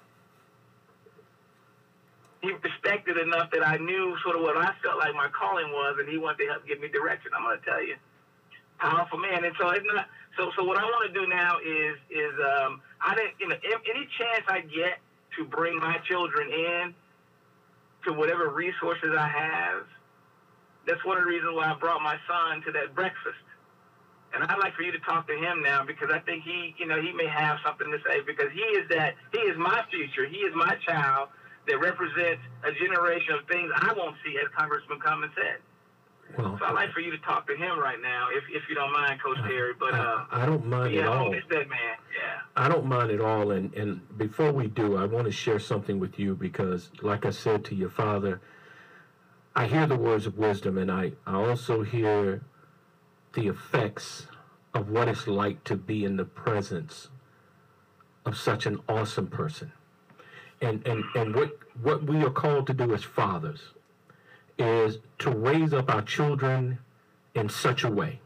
[2.42, 5.96] He respected enough that I knew sort of what I felt like my calling was,
[5.98, 7.32] and he wanted to help give me direction.
[7.34, 7.96] I'm going to tell you,
[8.78, 9.44] powerful man.
[9.44, 10.08] And so it's not.
[10.36, 13.56] So so what I want to do now is is um, I didn't you know
[13.64, 14.98] any chance I get
[15.38, 16.94] to bring my children in
[18.04, 19.86] to whatever resources I have.
[20.86, 23.40] That's one of the reasons why I brought my son to that breakfast.
[24.34, 26.86] And I'd like for you to talk to him now because I think he, you
[26.86, 30.26] know, he may have something to say because he is that, he is my future.
[30.26, 31.28] He is my child
[31.68, 35.62] that represents a generation of things I won't see, as Congressman Cummings said.
[36.36, 38.74] Well, So I'd like for you to talk to him right now, if, if you
[38.74, 39.72] don't mind, Coach Terry.
[39.78, 41.30] But uh, I, I don't mind yeah, at all.
[41.30, 41.96] miss that man.
[42.18, 42.40] Yeah.
[42.56, 43.52] I don't mind at all.
[43.52, 47.30] And, and before we do, I want to share something with you because, like I
[47.30, 48.40] said to your father,
[49.56, 52.42] I hear the words of wisdom and I, I also hear
[53.34, 54.26] the effects
[54.72, 57.08] of what it's like to be in the presence
[58.26, 59.70] of such an awesome person.
[60.60, 63.60] And, and, and what, what we are called to do as fathers
[64.58, 66.78] is to raise up our children
[67.34, 68.20] in such a way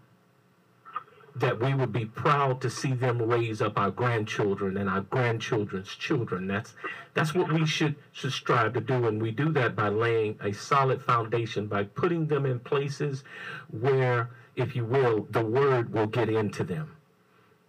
[1.41, 5.89] that we would be proud to see them raise up our grandchildren and our grandchildren's
[5.89, 6.47] children.
[6.47, 6.75] That's
[7.15, 10.53] that's what we should should strive to do, and we do that by laying a
[10.53, 13.25] solid foundation, by putting them in places
[13.71, 16.97] where, if you will, the word will get into them.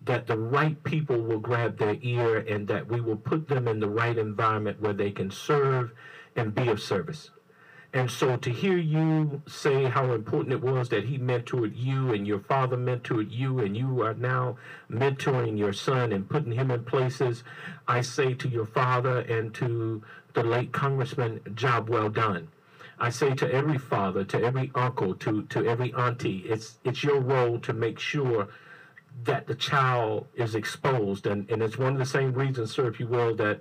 [0.03, 3.79] That the right people will grab their ear, and that we will put them in
[3.79, 5.91] the right environment where they can serve
[6.35, 7.31] and be of service.
[7.91, 12.27] And so to hear you say how important it was that he mentored you and
[12.27, 14.57] your father mentored you and you are now
[14.91, 17.43] mentoring your son and putting him in places,
[17.87, 22.49] I say to your father and to the late congressman, job well done.
[22.99, 27.19] I say to every father, to every uncle, to, to every auntie, it's it's your
[27.19, 28.49] role to make sure
[29.23, 32.99] that the child is exposed and, and it's one of the same reasons, sir, if
[32.99, 33.59] you will, that,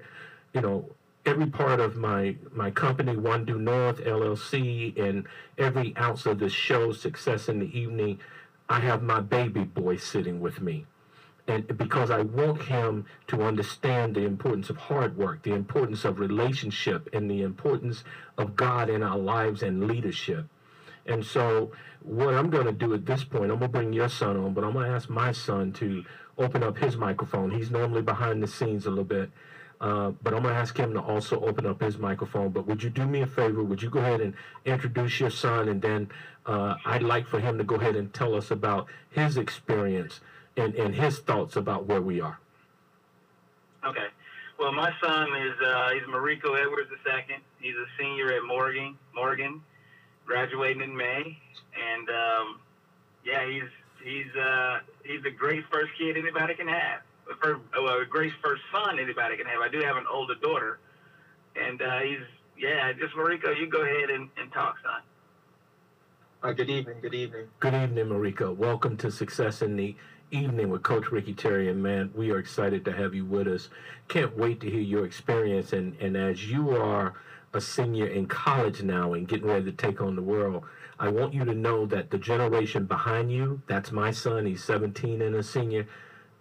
[0.52, 0.90] you know,
[1.26, 6.52] every part of my my company, One Due North LLC, and every ounce of this
[6.52, 8.18] show, Success in the Evening,
[8.68, 10.86] I have my baby boy sitting with me.
[11.46, 16.20] And because I want him to understand the importance of hard work, the importance of
[16.20, 18.04] relationship, and the importance
[18.36, 20.46] of God in our lives and leadership.
[21.06, 24.10] And so, what I'm going to do at this point, I'm going to bring your
[24.10, 26.04] son on, but I'm going to ask my son to
[26.36, 27.50] open up his microphone.
[27.50, 29.30] He's normally behind the scenes a little bit.
[29.80, 32.50] Uh, but I'm going to ask him to also open up his microphone.
[32.50, 33.62] But would you do me a favor?
[33.62, 35.68] Would you go ahead and introduce your son?
[35.68, 36.10] And then
[36.46, 40.20] uh, I'd like for him to go ahead and tell us about his experience
[40.56, 42.38] and, and his thoughts about where we are.
[43.86, 44.08] Okay.
[44.58, 47.36] Well, my son is uh, he's Mariko Edwards II.
[47.60, 49.62] He's a senior at Morgan, Morgan,
[50.26, 51.38] graduating in May,
[51.94, 52.60] and um,
[53.24, 53.70] yeah, he's
[54.02, 57.02] he's uh, he's a great first kid anybody can have.
[57.30, 59.60] A first, well, a great first son anybody can have.
[59.60, 60.78] I do have an older daughter,
[61.56, 62.20] and uh, he's
[62.56, 62.92] yeah.
[62.92, 65.02] Just Mariko, you go ahead and, and talk, son.
[66.42, 66.96] Uh, good evening.
[67.02, 67.48] Good evening.
[67.60, 68.56] Good evening, Mariko.
[68.56, 69.96] Welcome to Success in the
[70.30, 71.68] Evening with Coach Ricky Terry.
[71.68, 73.68] And man, we are excited to have you with us.
[74.06, 75.72] Can't wait to hear your experience.
[75.72, 77.14] And, and as you are
[77.52, 80.64] a senior in college now and getting ready to take on the world,
[81.00, 85.20] I want you to know that the generation behind you, that's my son, he's 17
[85.20, 85.86] and a senior,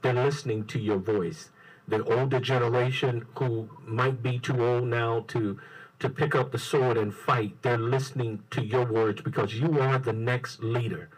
[0.01, 1.49] they're listening to your voice.
[1.87, 5.59] The older generation who might be too old now to
[5.99, 9.97] to pick up the sword and fight, they're listening to your words because you are
[9.97, 11.09] the next leader.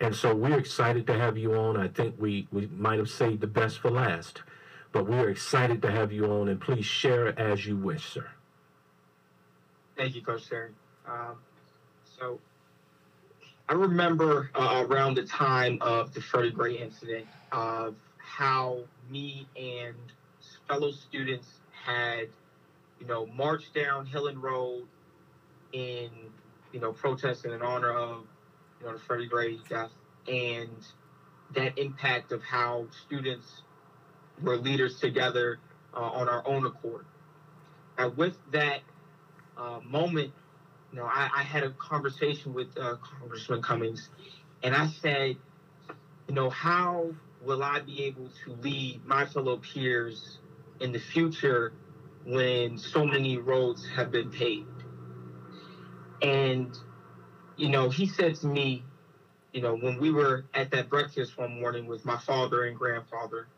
[0.00, 1.76] And so we're excited to have you on.
[1.76, 4.42] I think we, we might have saved the best for last,
[4.90, 8.26] but we're excited to have you on and please share as you wish, sir.
[9.96, 10.70] Thank you, Coach Terry.
[11.06, 11.36] Um,
[12.18, 12.40] so
[13.68, 17.94] I remember uh, around the time of the Freddie Gray incident of
[18.36, 18.80] how
[19.10, 19.96] me and
[20.68, 21.48] fellow students
[21.84, 22.28] had
[23.02, 24.84] you know, marched down Hillen Road
[25.72, 26.08] in,
[26.72, 28.24] you know, protesting in honor of,
[28.80, 29.90] you know, the Freddie Gray death
[30.28, 30.70] and
[31.52, 33.62] that impact of how students
[34.40, 35.58] were leaders together
[35.94, 37.04] uh, on our own accord.
[37.98, 38.82] And with that
[39.58, 40.32] uh, moment,
[40.92, 44.10] you know, I, I, had a conversation with uh, Congressman Cummings,
[44.62, 45.36] and I said,
[46.28, 47.10] you know, how
[47.44, 50.38] will I be able to lead my fellow peers
[50.80, 51.72] in the future
[52.24, 54.68] when so many roads have been paved.
[56.22, 56.76] And,
[57.56, 58.84] you know, he said to me,
[59.52, 63.48] you know, when we were at that breakfast one morning with my father and grandfather,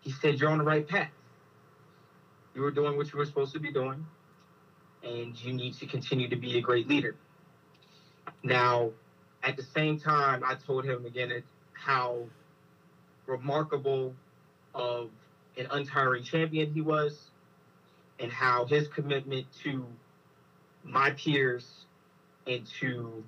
[0.00, 1.10] he said, You're on the right path.
[2.54, 4.04] You were doing what you were supposed to be doing,
[5.02, 7.14] and you need to continue to be a great leader.
[8.42, 8.92] Now,
[9.42, 11.42] at the same time, I told him again
[11.72, 12.26] how
[13.26, 14.14] remarkable
[14.74, 15.10] of
[15.56, 17.30] an untiring champion he was,
[18.18, 19.86] and how his commitment to
[20.84, 21.86] my peers
[22.46, 23.24] and to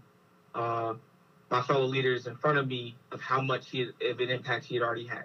[0.55, 0.94] uh,
[1.51, 4.74] my fellow leaders in front of me of how much he, of an impact he
[4.74, 5.24] had already had.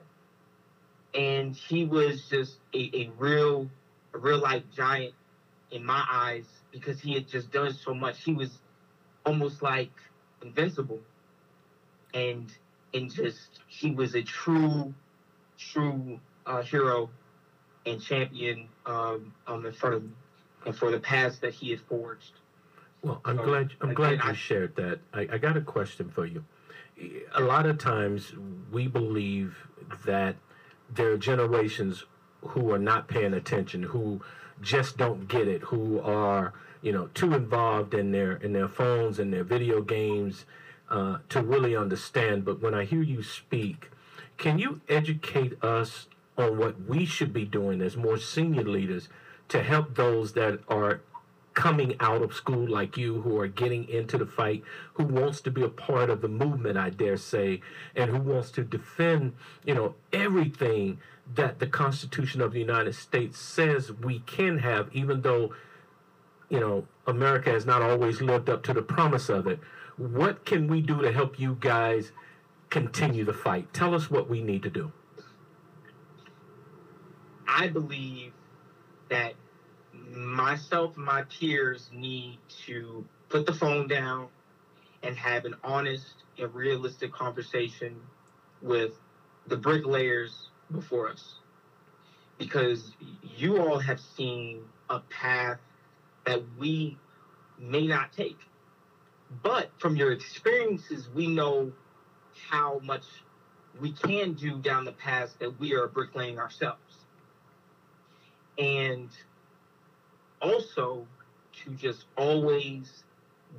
[1.13, 3.69] And he was just a, a real,
[4.13, 5.13] a real life giant
[5.71, 8.23] in my eyes because he had just done so much.
[8.23, 8.59] He was
[9.25, 9.91] almost like
[10.41, 11.01] invincible.
[12.13, 12.55] And
[12.93, 14.93] and just he was a true,
[15.57, 17.09] true uh, hero
[17.85, 20.03] and champion um, um, in front of
[20.65, 22.39] and for the paths that he has forged.
[23.01, 24.99] Well, I'm so, glad I'm glad you I, shared that.
[25.13, 26.45] I, I got a question for you.
[27.33, 28.33] A lot of times
[28.71, 29.67] we believe
[30.05, 30.35] that
[30.89, 32.05] there are generations
[32.41, 34.21] who are not paying attention, who
[34.61, 39.19] just don't get it, who are you know too involved in their in their phones
[39.19, 40.45] and their video games
[40.93, 42.45] uh, to really understand.
[42.45, 43.89] But when I hear you speak,
[44.37, 49.09] can you educate us on what we should be doing as more senior leaders
[49.49, 51.01] to help those that are
[51.55, 54.63] coming out of school like you who are getting into the fight
[54.93, 57.61] who wants to be a part of the movement i dare say
[57.95, 59.31] and who wants to defend
[59.63, 60.99] you know everything
[61.35, 65.53] that the constitution of the united states says we can have even though
[66.49, 69.59] you know america has not always lived up to the promise of it.
[69.97, 72.11] What can we do to help you guys
[72.69, 73.71] continue the fight?
[73.73, 74.91] Tell us what we need to do.
[77.47, 78.33] I believe
[79.09, 79.33] that
[80.11, 84.29] myself and my peers need to put the phone down
[85.03, 87.95] and have an honest and realistic conversation
[88.61, 88.93] with
[89.47, 91.35] the bricklayers before us.
[92.39, 92.93] Because
[93.37, 95.59] you all have seen a path
[96.25, 96.97] that we
[97.59, 98.39] may not take.
[99.41, 101.71] But from your experiences, we know
[102.49, 103.05] how much
[103.79, 107.03] we can do down the path that we are bricklaying ourselves
[108.57, 109.09] and
[110.41, 111.07] also
[111.51, 113.03] to just always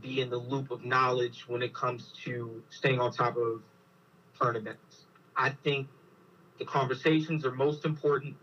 [0.00, 3.62] be in the loop of knowledge when it comes to staying on top of
[4.38, 5.06] current events.
[5.36, 5.88] I think
[6.58, 8.36] the conversations are most important,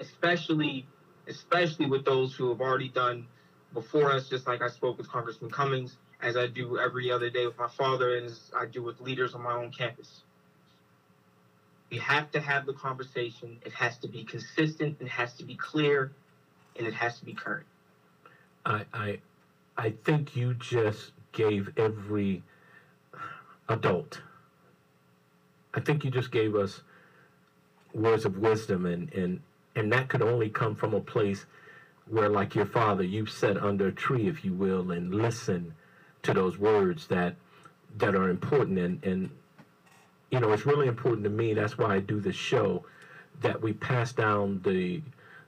[0.00, 0.86] especially
[1.28, 3.26] especially with those who have already done
[3.72, 7.46] before us, just like I spoke with Congressman Cummings, as I do every other day
[7.46, 10.22] with my father, and as I do with leaders on my own campus.
[11.90, 13.58] We have to have the conversation.
[13.64, 14.96] It has to be consistent.
[15.00, 16.12] It has to be clear,
[16.76, 17.66] and it has to be current.
[18.64, 19.20] I I,
[19.76, 22.42] I think you just gave every
[23.68, 24.20] adult.
[25.74, 26.82] I think you just gave us
[27.92, 29.40] words of wisdom, and and
[29.74, 31.46] and that could only come from a place
[32.10, 35.74] where, like your father, you've sat under a tree, if you will, and listen
[36.22, 37.36] to those words that
[37.96, 39.30] that are important and and
[40.30, 41.54] you know, it's really important to me.
[41.54, 42.84] That's why I do this show,
[43.40, 45.02] that we pass down the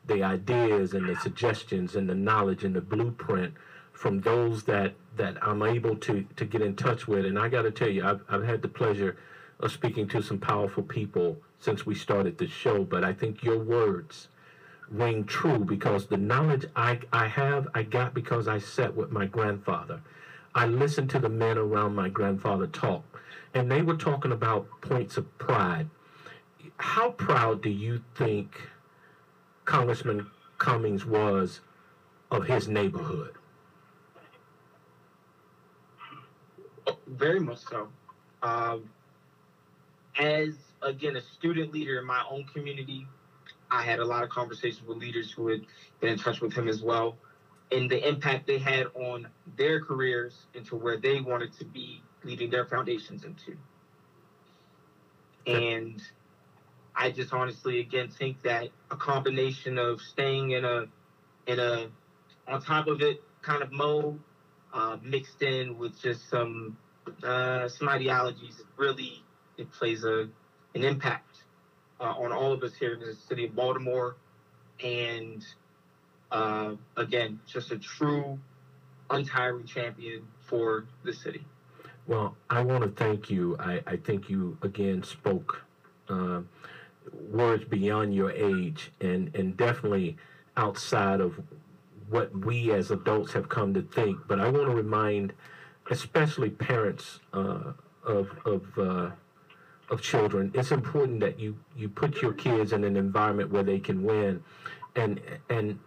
[0.06, 3.54] the ideas and the suggestions and the knowledge and the blueprint
[3.92, 7.24] from those that that I'm able to to get in touch with.
[7.24, 9.16] And I got to tell you, I've I've had the pleasure
[9.60, 12.82] of speaking to some powerful people since we started the show.
[12.82, 14.28] But I think your words
[14.90, 19.26] ring true because the knowledge I I have I got because I sat with my
[19.26, 20.00] grandfather.
[20.54, 23.04] I listened to the men around my grandfather talk,
[23.54, 25.88] and they were talking about points of pride.
[26.76, 28.60] How proud do you think
[29.64, 30.26] Congressman
[30.58, 31.60] Cummings was
[32.30, 33.34] of his neighborhood?
[37.06, 37.88] Very much so.
[38.42, 38.90] Um,
[40.18, 43.06] as again a student leader in my own community,
[43.72, 45.66] I had a lot of conversations with leaders who had
[46.00, 47.16] been in touch with him as well,
[47.72, 52.50] and the impact they had on their careers into where they wanted to be leading
[52.50, 53.56] their foundations into.
[55.46, 56.02] And
[56.94, 60.86] I just honestly again think that a combination of staying in a
[61.46, 61.90] in a
[62.48, 64.20] on top of it kind of mode
[64.72, 66.74] uh, mixed in with just some
[67.22, 69.24] uh, some ideologies really
[69.56, 70.28] it plays a
[70.74, 71.46] an impact
[72.02, 74.16] uh, on all of us here in the city of Baltimore
[74.82, 75.44] and
[76.30, 78.38] uh, again just a true
[79.10, 81.44] untiring champion for the city.
[82.06, 83.56] Well, I want to thank you.
[83.60, 85.62] I, I think you again spoke
[86.08, 86.40] uh,
[87.12, 90.16] words beyond your age and, and definitely
[90.56, 91.40] outside of
[92.08, 94.18] what we as adults have come to think.
[94.26, 95.32] But I want to remind,
[95.90, 97.72] especially parents uh,
[98.04, 99.10] of of uh,
[99.92, 103.78] of children, it's important that you you put your kids in an environment where they
[103.78, 104.42] can win,
[104.96, 105.78] and and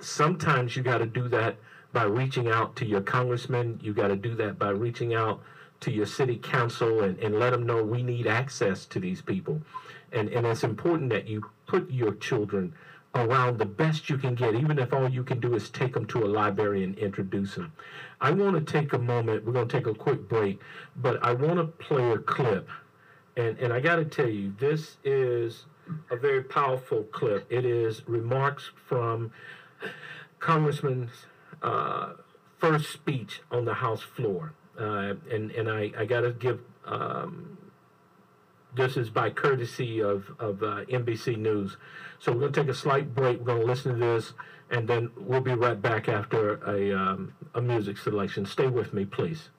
[0.00, 1.56] sometimes you got to do that
[1.92, 3.78] by reaching out to your congressman.
[3.82, 5.42] You got to do that by reaching out
[5.80, 9.60] to your city council and, and let them know we need access to these people.
[10.12, 12.74] And, and it's important that you put your children
[13.14, 16.06] around the best you can get, even if all you can do is take them
[16.06, 17.72] to a library and introduce them.
[18.20, 20.60] I want to take a moment, we're going to take a quick break,
[20.96, 22.68] but I want to play a clip.
[23.36, 25.66] And, and I got to tell you, this is
[26.10, 27.46] a very powerful clip.
[27.50, 29.32] It is remarks from
[30.38, 31.10] Congressman's
[31.62, 32.14] uh,
[32.58, 34.54] first speech on the House floor.
[34.78, 37.58] Uh, and and I, I got to give um,
[38.74, 41.76] this is by courtesy of, of uh, NBC News.
[42.18, 43.38] So we're going to take a slight break.
[43.38, 44.32] We're going to listen to this,
[44.70, 48.46] and then we'll be right back after a, um, a music selection.
[48.46, 49.50] Stay with me, please.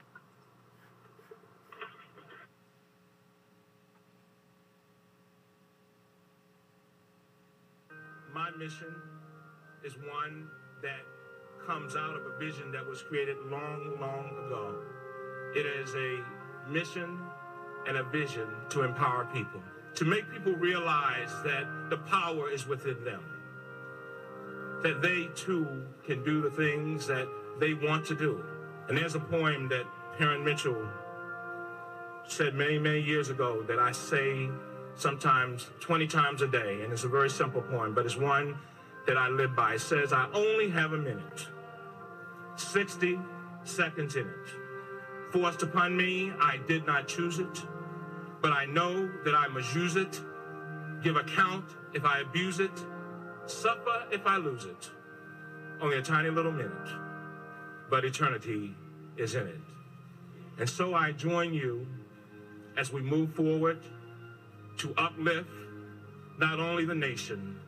[8.58, 8.96] Mission
[9.84, 10.48] is one
[10.82, 11.02] that
[11.68, 14.82] comes out of a vision that was created long, long ago.
[15.56, 16.24] It is a
[16.70, 17.20] mission
[17.88, 19.62] and a vision to empower people,
[19.96, 23.24] to make people realize that the power is within them,
[24.84, 27.28] that they too can do the things that
[27.60, 28.44] they want to do.
[28.88, 29.86] And there's a poem that
[30.18, 30.88] Perrin Mitchell
[32.28, 34.50] said many, many years ago that I say
[34.96, 38.58] sometimes 20 times a day, and it's a very simple poem, but it's one
[39.08, 39.76] that I live by.
[39.76, 41.48] It says, I only have a minute,
[42.56, 43.20] 60
[43.64, 44.50] seconds in it.
[45.32, 47.62] Forced upon me, I did not choose it,
[48.42, 50.22] but I know that I must use it,
[51.04, 52.72] give account if I abuse it,
[53.46, 54.90] suffer if I lose it.
[55.82, 56.72] Only a tiny little minute,
[57.90, 58.74] but eternity
[59.18, 59.60] is in it.
[60.58, 61.86] And so I join you
[62.78, 63.80] as we move forward
[64.78, 65.50] to uplift
[66.38, 67.60] not only the nation,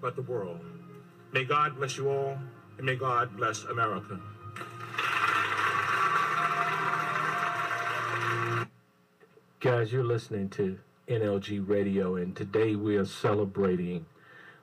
[0.00, 0.60] but the world.
[1.32, 2.38] May God bless you all,
[2.76, 4.20] and may God bless America.
[9.60, 10.78] Guys, you're listening to
[11.08, 14.06] NLG Radio, and today we are celebrating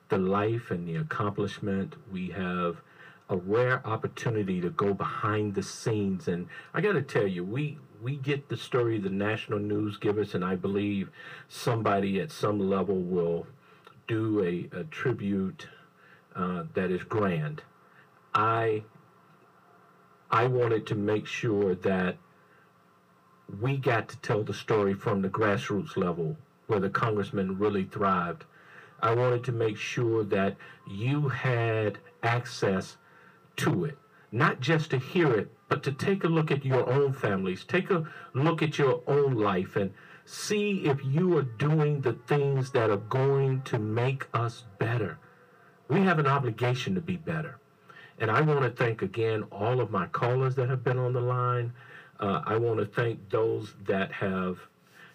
[0.10, 1.96] the life and the accomplishment.
[2.12, 2.82] We have
[3.30, 7.80] a rare opportunity to go behind the scenes, and I got to tell you, we
[8.02, 11.10] we get the story the national news give us, and I believe
[11.48, 13.46] somebody at some level will
[14.08, 15.68] do a, a tribute
[16.36, 17.62] uh, that is grand.
[18.34, 18.84] I
[20.32, 22.18] I wanted to make sure that
[23.60, 26.38] we got to tell the story from the grassroots level
[26.68, 28.46] where the congressman really thrived.
[29.02, 30.56] I wanted to make sure that
[30.88, 32.98] you had access
[33.58, 33.98] to it,
[34.32, 37.90] not just to hear it, but to take a look at your own families, take
[37.90, 39.94] a look at your own life, and
[40.26, 45.18] see if you are doing the things that are going to make us better.
[45.88, 47.58] We have an obligation to be better.
[48.20, 51.22] And I want to thank again all of my callers that have been on the
[51.22, 51.72] line.
[52.20, 54.60] Uh, I want to thank those that have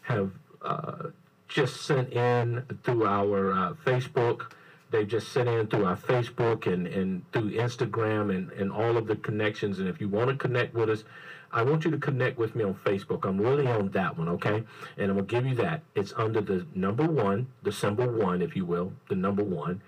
[0.01, 0.31] have
[0.63, 1.09] uh,
[1.49, 4.53] just sent in through our uh, Facebook
[4.91, 9.07] They've just sent in through our Facebook and, and through Instagram and, and all of
[9.07, 9.81] the connections.
[9.81, 11.05] And if you want to connect with us,
[11.53, 13.27] I want you to connect with me on Facebook.
[13.27, 14.65] I'm really on that one, okay?
[14.97, 15.83] And I'm going to give you that.
[15.95, 19.81] It's under the number one, the symbol one, if you will, the number one.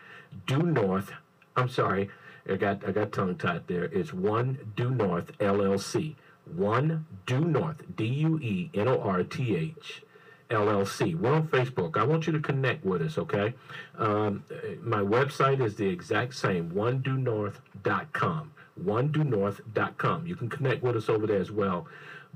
[0.46, 1.12] Due North,
[1.56, 2.10] I'm sorry,
[2.48, 3.84] I got, I got tongue tied there.
[3.84, 6.16] It's one Due North LLC.
[6.44, 10.02] One Due North, D U E N O R T H
[10.50, 11.14] LLC.
[11.14, 11.96] We're on Facebook.
[11.96, 13.54] I want you to connect with us, okay?
[13.96, 14.44] Um,
[14.82, 18.52] my website is the exact same, oneduenorth.com.
[18.82, 20.26] Oneduenorth.com.
[20.26, 21.86] You can connect with us over there as well.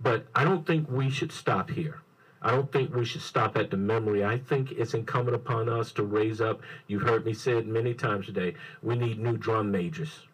[0.02, 2.00] But I don't think we should stop here.
[2.44, 4.24] I don't think we should stop at the memory.
[4.24, 6.60] I think it's incumbent upon us to raise up.
[6.88, 8.54] You've heard me say it many times today.
[8.82, 10.26] We need new drum majors.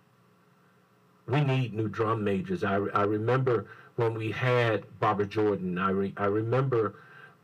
[1.26, 2.64] We need new drum majors.
[2.64, 5.76] I, I remember when we had Barbara Jordan.
[5.76, 6.94] I, re, I remember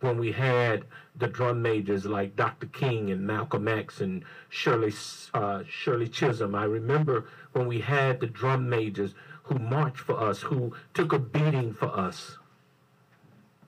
[0.05, 0.85] when we had
[1.17, 2.67] the drum majors like Dr.
[2.67, 4.93] King and Malcolm X and Shirley
[5.33, 6.55] uh, Shirley Chisholm.
[6.55, 9.15] I remember when we had the drum majors
[9.45, 12.37] who marched for us, who took a beating for us.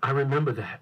[0.02, 0.80] I remember that.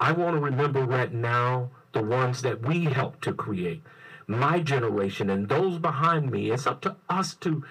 [0.00, 3.82] I want to remember right now the ones that we helped to create.
[4.26, 7.64] My generation and those behind me, it's up to us to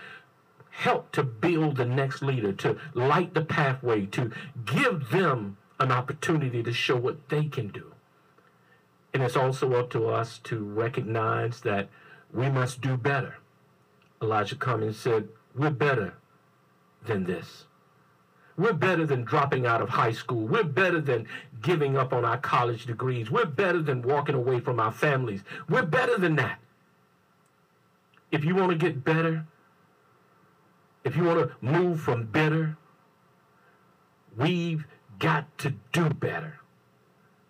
[0.69, 4.31] help to build the next leader, to light the pathway, to
[4.65, 7.93] give them an opportunity to show what they can do.
[9.14, 11.89] And it's also up to us to recognize that
[12.31, 13.38] we must do better.
[14.22, 16.14] Elijah Cummings said, We're better
[17.06, 17.65] than this.
[18.57, 20.45] We're better than dropping out of high school.
[20.45, 21.27] We're better than
[21.61, 23.31] giving up on our college degrees.
[23.31, 25.43] We're better than walking away from our families.
[25.69, 26.60] We're better than that.
[28.31, 29.45] If you want to get better,
[31.06, 32.77] if you want to move from bitter,
[34.38, 34.85] we've
[35.19, 36.59] got to do better.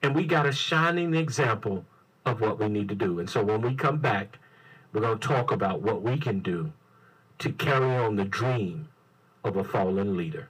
[0.01, 1.85] And we got a shining example
[2.25, 3.19] of what we need to do.
[3.19, 4.39] And so when we come back,
[4.91, 6.71] we're going to talk about what we can do
[7.39, 8.89] to carry on the dream
[9.43, 10.49] of a fallen leader.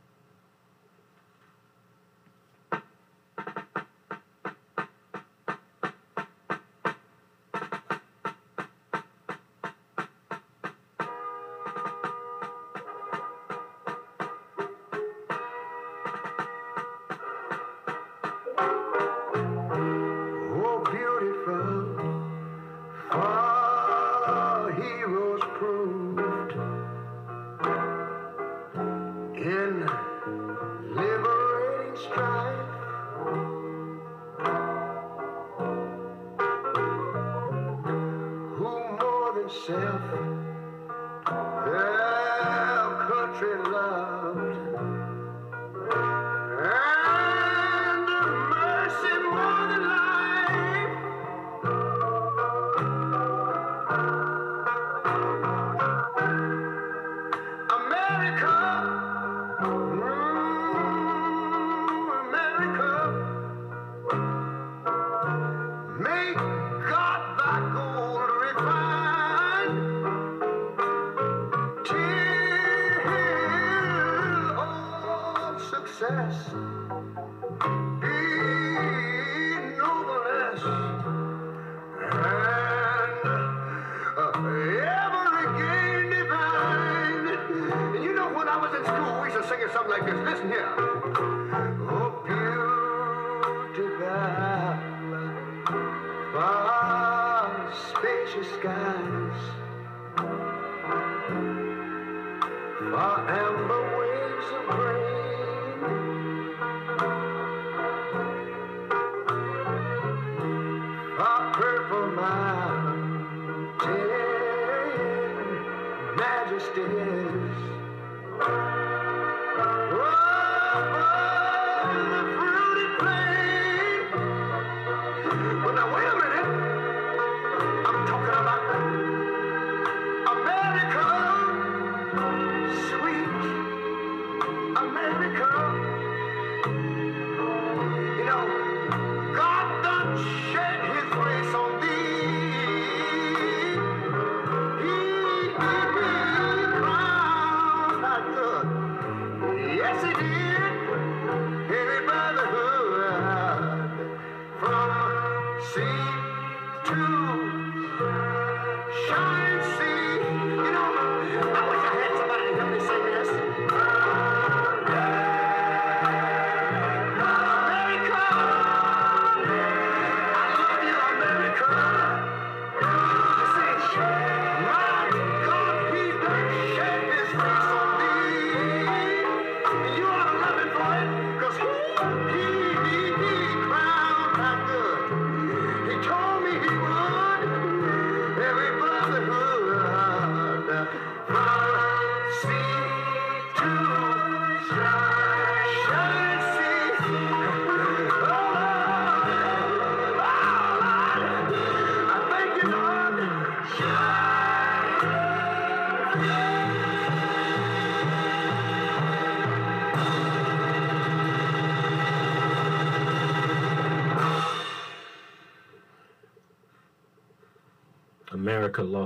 [151.69, 152.68] Hey, brotherhood.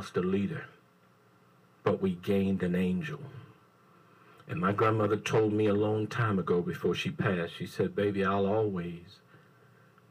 [0.03, 0.65] Lost a leader,
[1.85, 3.21] but we gained an angel.
[4.49, 8.25] And my grandmother told me a long time ago before she passed, she said, Baby,
[8.25, 9.21] I'll always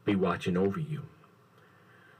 [0.03, 1.03] be watching over you.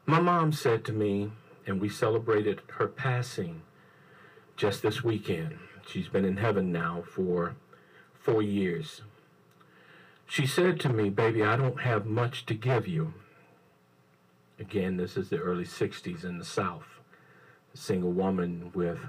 [0.05, 1.31] My mom said to me,
[1.65, 3.63] and we celebrated her passing
[4.55, 5.57] just this weekend.
[5.87, 7.55] She's been in heaven now for
[8.13, 9.01] four years.
[10.27, 13.15] She said to me, Baby, I don't have much to give you.
[14.59, 16.92] Again, this is the early 60s in the South.
[17.73, 18.99] Single woman with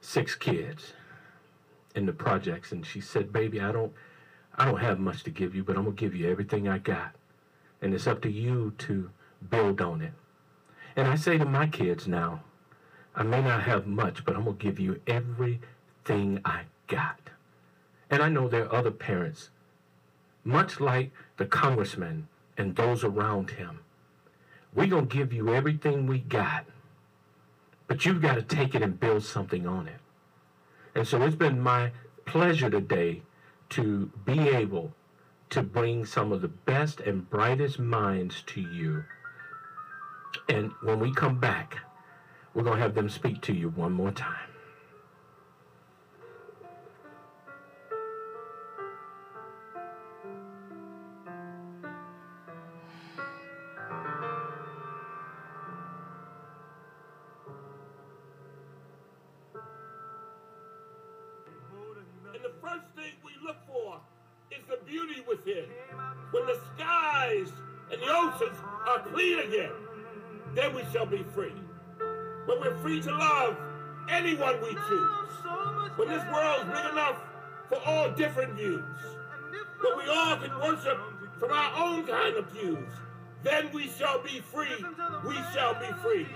[0.00, 0.92] six kids
[1.94, 2.72] in the projects.
[2.72, 3.92] And she said, Baby, I don't
[4.56, 7.14] I don't have much to give you, but I'm gonna give you everything I got.
[7.82, 9.10] And it's up to you to
[9.50, 10.12] build on it.
[10.96, 12.42] And I say to my kids now,
[13.16, 17.30] I may not have much, but I'm going to give you everything I got.
[18.10, 19.50] And I know there are other parents,
[20.44, 23.80] much like the congressman and those around him.
[24.74, 26.66] We're going to give you everything we got,
[27.86, 30.00] but you've got to take it and build something on it.
[30.94, 31.92] And so it's been my
[32.24, 33.22] pleasure today
[33.70, 34.92] to be able
[35.50, 39.04] to bring some of the best and brightest minds to you
[40.48, 41.78] and when we come back,
[42.52, 44.53] we're going to have them speak to you one more time.
[70.54, 71.52] Then we shall be free.
[72.46, 73.56] When we're free to love
[74.10, 75.10] anyone we choose.
[75.96, 77.16] When this world's big enough
[77.68, 78.84] for all different views.
[79.80, 80.98] When we all can worship
[81.38, 82.88] from our own kind of views.
[83.42, 84.84] Then we shall be free.
[85.26, 86.26] We shall be free.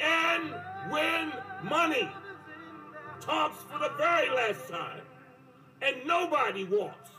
[0.00, 0.54] And
[0.90, 1.32] when
[1.62, 2.08] money
[3.20, 5.02] talks for the very last time,
[5.82, 7.10] and nobody walks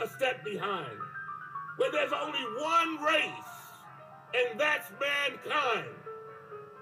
[0.00, 0.86] a step behind,
[1.76, 3.49] when there's only one race
[4.34, 5.86] and that's mankind.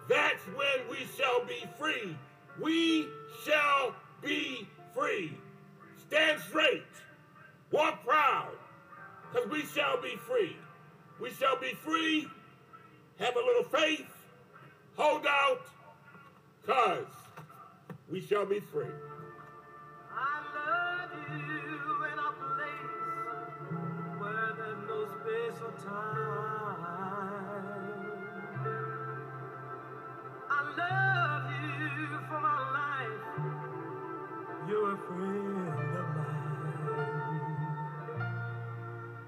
[0.08, 2.16] That's when we shall be free.
[2.60, 3.08] We
[3.44, 5.36] shall be free.
[6.06, 6.82] Stand straight.
[7.70, 8.56] Walk proud,
[9.30, 10.56] because we shall be free.
[11.20, 12.26] We shall be free.
[13.18, 14.06] Have a little faith.
[14.96, 15.66] Hold out,
[16.62, 17.04] because
[18.10, 18.86] we shall be free.
[20.10, 22.98] I love you in a place
[24.18, 26.77] where there's no space or time.
[30.78, 33.24] Love you for my life.
[34.68, 36.98] You're a friend of mine.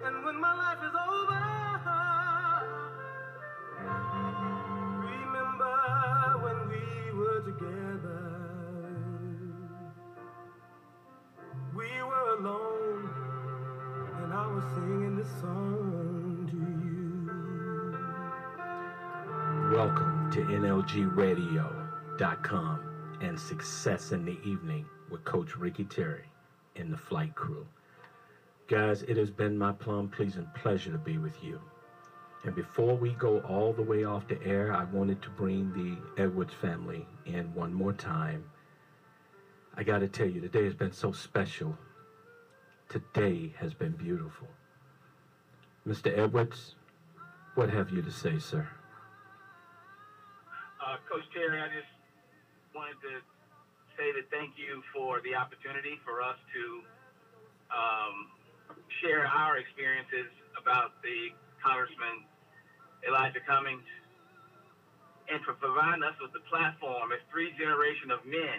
[0.04, 1.42] And when my life is over,
[4.88, 5.76] remember
[6.44, 8.22] when we were together.
[11.76, 13.10] We were alone,
[14.22, 17.28] and I was singing this song to you.
[19.76, 22.80] Welcome to NLGradio.com
[23.20, 26.30] and Success in the Evening with Coach Ricky Terry
[26.76, 27.66] and the flight crew.
[28.68, 31.60] Guys, it has been my plum pleasing pleasure to be with you.
[32.44, 35.96] And before we go all the way off the air, I wanted to bring the
[36.22, 38.44] Edwards family in one more time.
[39.76, 41.76] I got to tell you, today has been so special.
[42.88, 44.46] Today has been beautiful.
[45.84, 46.16] Mr.
[46.16, 46.76] Edwards,
[47.56, 48.68] what have you to say, sir?
[50.90, 51.86] Uh, Coach Terry, I just
[52.74, 53.22] wanted to
[53.94, 56.64] say that thank you for the opportunity for us to
[57.70, 58.26] um,
[58.98, 60.26] share our experiences
[60.58, 61.30] about the
[61.62, 62.26] Congressman
[63.06, 63.86] Elijah Cummings
[65.30, 68.58] and for providing us with the platform as three generation of men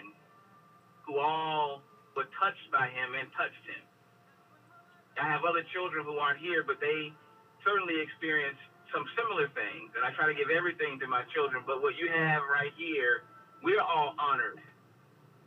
[1.04, 1.84] who all
[2.16, 3.84] were touched by him and touched him.
[5.20, 7.12] I have other children who aren't here, but they
[7.60, 11.64] certainly experienced some similar things, and I try to give everything to my children.
[11.66, 13.24] But what you have right here,
[13.64, 14.60] we're all honored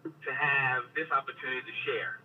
[0.04, 2.20] to have this opportunity to share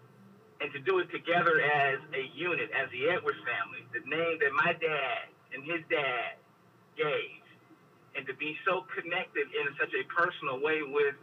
[0.61, 4.53] and to do it together as a unit, as the Edwards family, the name that
[4.53, 6.37] my dad and his dad
[6.97, 7.41] gave,
[8.17, 11.17] and to be so connected in such a personal way with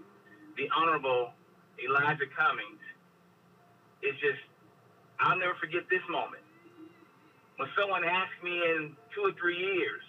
[0.58, 1.34] the Honorable
[1.78, 2.82] Elijah Cummings
[4.02, 4.42] is just,
[5.20, 6.47] I'll never forget this moment
[7.58, 10.02] when someone asks me in two or three years,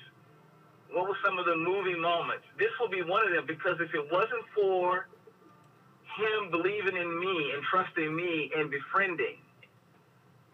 [0.93, 2.45] what were some of the moving moments?
[2.59, 5.09] This will be one of them because if it wasn't for
[6.17, 9.37] him believing in me and trusting me and befriending,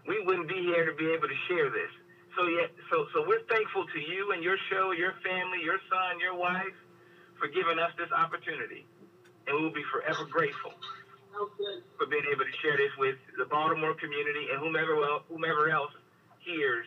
[0.07, 1.91] we wouldn't be here to be able to share this.
[2.37, 6.19] So yeah, so so we're thankful to you and your show, your family, your son,
[6.19, 6.75] your wife,
[7.39, 8.87] for giving us this opportunity,
[9.47, 10.75] and we'll be forever grateful
[11.99, 14.99] for being able to share this with the Baltimore community and whomever
[15.31, 15.95] whomever else
[16.45, 16.87] hears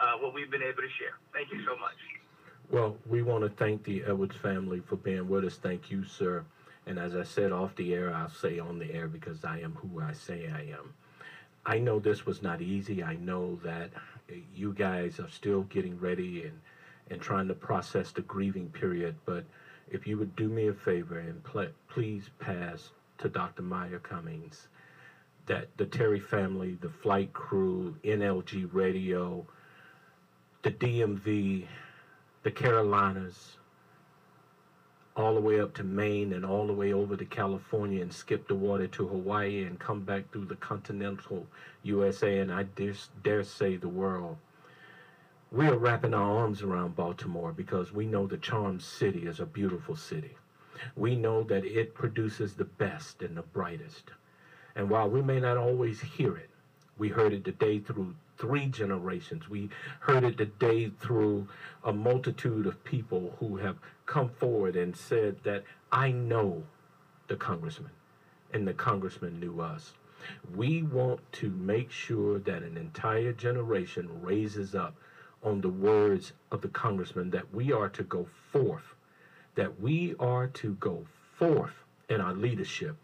[0.00, 1.18] uh, what we've been able to share.
[1.32, 1.94] Thank you so much.
[2.70, 5.56] Well, we want to thank the Edwards family for being with us.
[5.56, 6.44] Thank you, sir.
[6.86, 9.74] And as I said off the air, I'll say on the air because I am
[9.74, 10.94] who I say I am.
[11.64, 13.02] I know this was not easy.
[13.02, 13.90] I know that
[14.54, 16.60] you guys are still getting ready and,
[17.10, 19.16] and trying to process the grieving period.
[19.24, 19.44] But
[19.90, 23.62] if you would do me a favor and pl- please pass to Dr.
[23.62, 24.68] Maya Cummings
[25.46, 29.46] that the Terry family, the flight crew, NLG Radio,
[30.62, 31.66] the DMV,
[32.42, 33.56] the Carolinas,
[35.16, 38.46] all the way up to Maine and all the way over to California and skip
[38.48, 41.46] the water to Hawaii and come back through the continental
[41.82, 42.92] USA and I dare,
[43.22, 44.36] dare say the world.
[45.50, 49.46] We are wrapping our arms around Baltimore because we know the Charm City is a
[49.46, 50.36] beautiful city.
[50.96, 54.10] We know that it produces the best and the brightest.
[54.76, 56.50] And while we may not always hear it,
[56.98, 59.48] we heard it today through three generations.
[59.48, 59.70] We
[60.00, 61.48] heard it today through
[61.82, 66.62] a multitude of people who have come forward and said that I know
[67.28, 67.92] the congressman,
[68.52, 69.94] and the congressman knew us.
[70.54, 74.94] We want to make sure that an entire generation raises up
[75.42, 78.94] on the words of the congressman that we are to go forth,
[79.54, 81.06] that we are to go
[81.38, 82.96] forth in our leadership.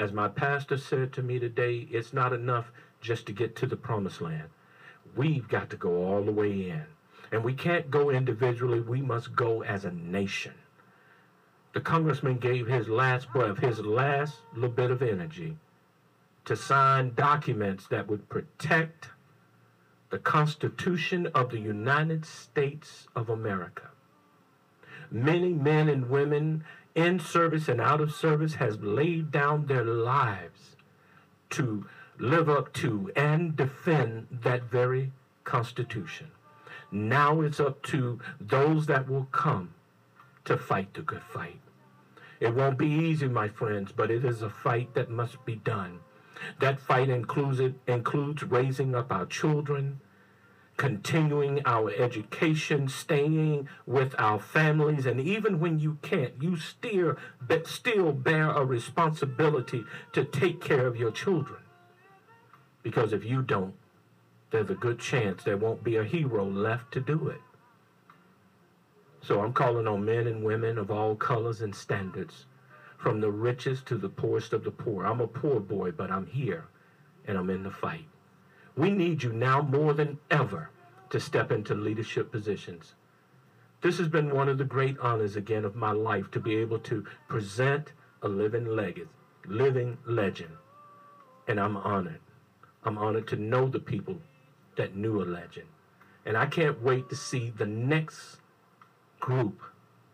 [0.00, 2.72] As my pastor said to me today, it's not enough
[3.02, 4.48] just to get to the promised land.
[5.14, 6.84] We've got to go all the way in.
[7.30, 10.54] And we can't go individually, we must go as a nation.
[11.74, 15.58] The congressman gave his last breath, his last little bit of energy
[16.46, 19.10] to sign documents that would protect
[20.08, 23.90] the Constitution of the United States of America.
[25.10, 26.64] Many men and women
[26.94, 30.76] in service and out of service has laid down their lives
[31.50, 31.86] to
[32.18, 35.12] live up to and defend that very
[35.44, 36.28] Constitution.
[36.92, 39.74] Now it's up to those that will come
[40.44, 41.60] to fight the good fight.
[42.40, 46.00] It won't be easy, my friends, but it is a fight that must be done.
[46.58, 50.00] That fight includes, it, includes raising up our children,
[50.80, 57.16] continuing our education, staying with our families, and even when you can't, you still,
[57.66, 59.84] still bear a responsibility
[60.14, 61.60] to take care of your children.
[62.82, 63.74] Because if you don't,
[64.52, 67.42] there's a good chance there won't be a hero left to do it.
[69.20, 72.46] So I'm calling on men and women of all colors and standards,
[72.96, 75.04] from the richest to the poorest of the poor.
[75.04, 76.64] I'm a poor boy, but I'm here
[77.26, 78.09] and I'm in the fight.
[78.80, 80.70] We need you now more than ever
[81.10, 82.94] to step into leadership positions.
[83.82, 86.78] This has been one of the great honors again of my life to be able
[86.78, 87.92] to present
[88.22, 89.08] a living legend,
[89.44, 90.56] living legend.
[91.46, 92.22] And I'm honored.
[92.82, 94.22] I'm honored to know the people
[94.76, 95.66] that knew a legend.
[96.24, 98.38] And I can't wait to see the next
[99.18, 99.60] group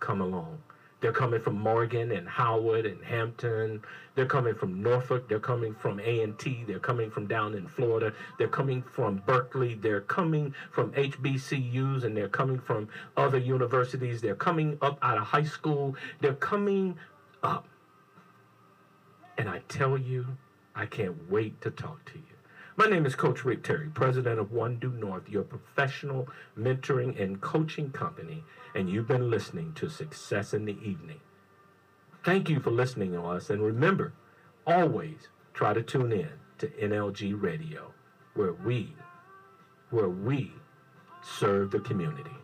[0.01, 0.61] come along.
[1.07, 3.81] They're coming from Morgan and Howard and Hampton.
[4.17, 5.29] They're coming from Norfolk.
[5.29, 6.65] They're coming from A&T.
[6.67, 8.13] They're coming from down in Florida.
[8.39, 9.75] They're coming from Berkeley.
[9.75, 14.21] They're coming from HBCUs and they're coming from other universities.
[14.21, 15.95] They're coming up out of high school.
[16.21, 16.99] They're coming
[17.45, 17.69] up.
[19.39, 20.27] And I tell you,
[20.75, 22.37] I can't wait to talk to you.
[22.79, 26.29] My name is Coach Rick Terry, president of One Due North, your professional
[26.59, 28.45] mentoring and coaching company,
[28.77, 31.21] and you've been listening to Success in the Evening.
[32.23, 34.13] Thank you for listening to us, and remember,
[34.67, 36.29] always try to tune in
[36.59, 37.95] to NLG Radio,
[38.35, 38.95] where we,
[39.89, 40.53] where we
[41.23, 42.37] serve the community.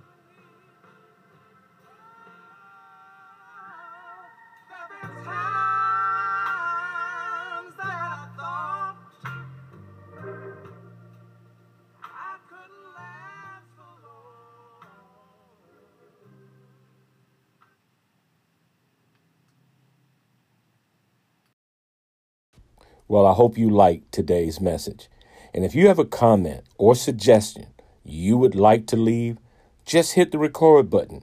[23.12, 25.10] Well, I hope you liked today's message.
[25.52, 27.66] And if you have a comment or suggestion
[28.02, 29.36] you would like to leave,
[29.84, 31.22] just hit the record button.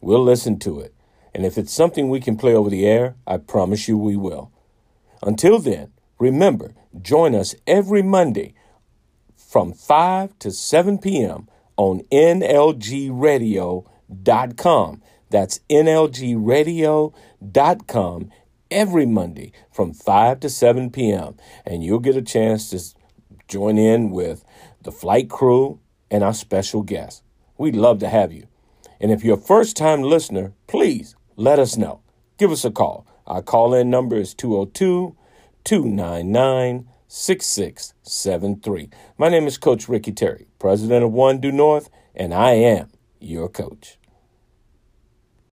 [0.00, 0.92] We'll listen to it.
[1.32, 4.50] And if it's something we can play over the air, I promise you we will.
[5.22, 8.54] Until then, remember, join us every Monday
[9.36, 11.46] from 5 to 7 p.m.
[11.76, 13.82] on nlgradio.com.
[15.30, 17.12] That's nlgradio.com
[18.70, 21.36] every Monday from 5 to 7 p.m.
[21.64, 22.80] And you'll get a chance to
[23.48, 24.44] join in with
[24.82, 25.80] the flight crew
[26.10, 27.22] and our special guests.
[27.56, 28.46] We'd love to have you.
[29.00, 32.00] And if you're a first time listener, please let us know.
[32.36, 33.06] Give us a call.
[33.26, 35.16] Our call in number is 202
[35.64, 38.90] 299 6673.
[39.16, 43.48] My name is Coach Ricky Terry, president of One Due North, and I am your
[43.48, 43.97] coach.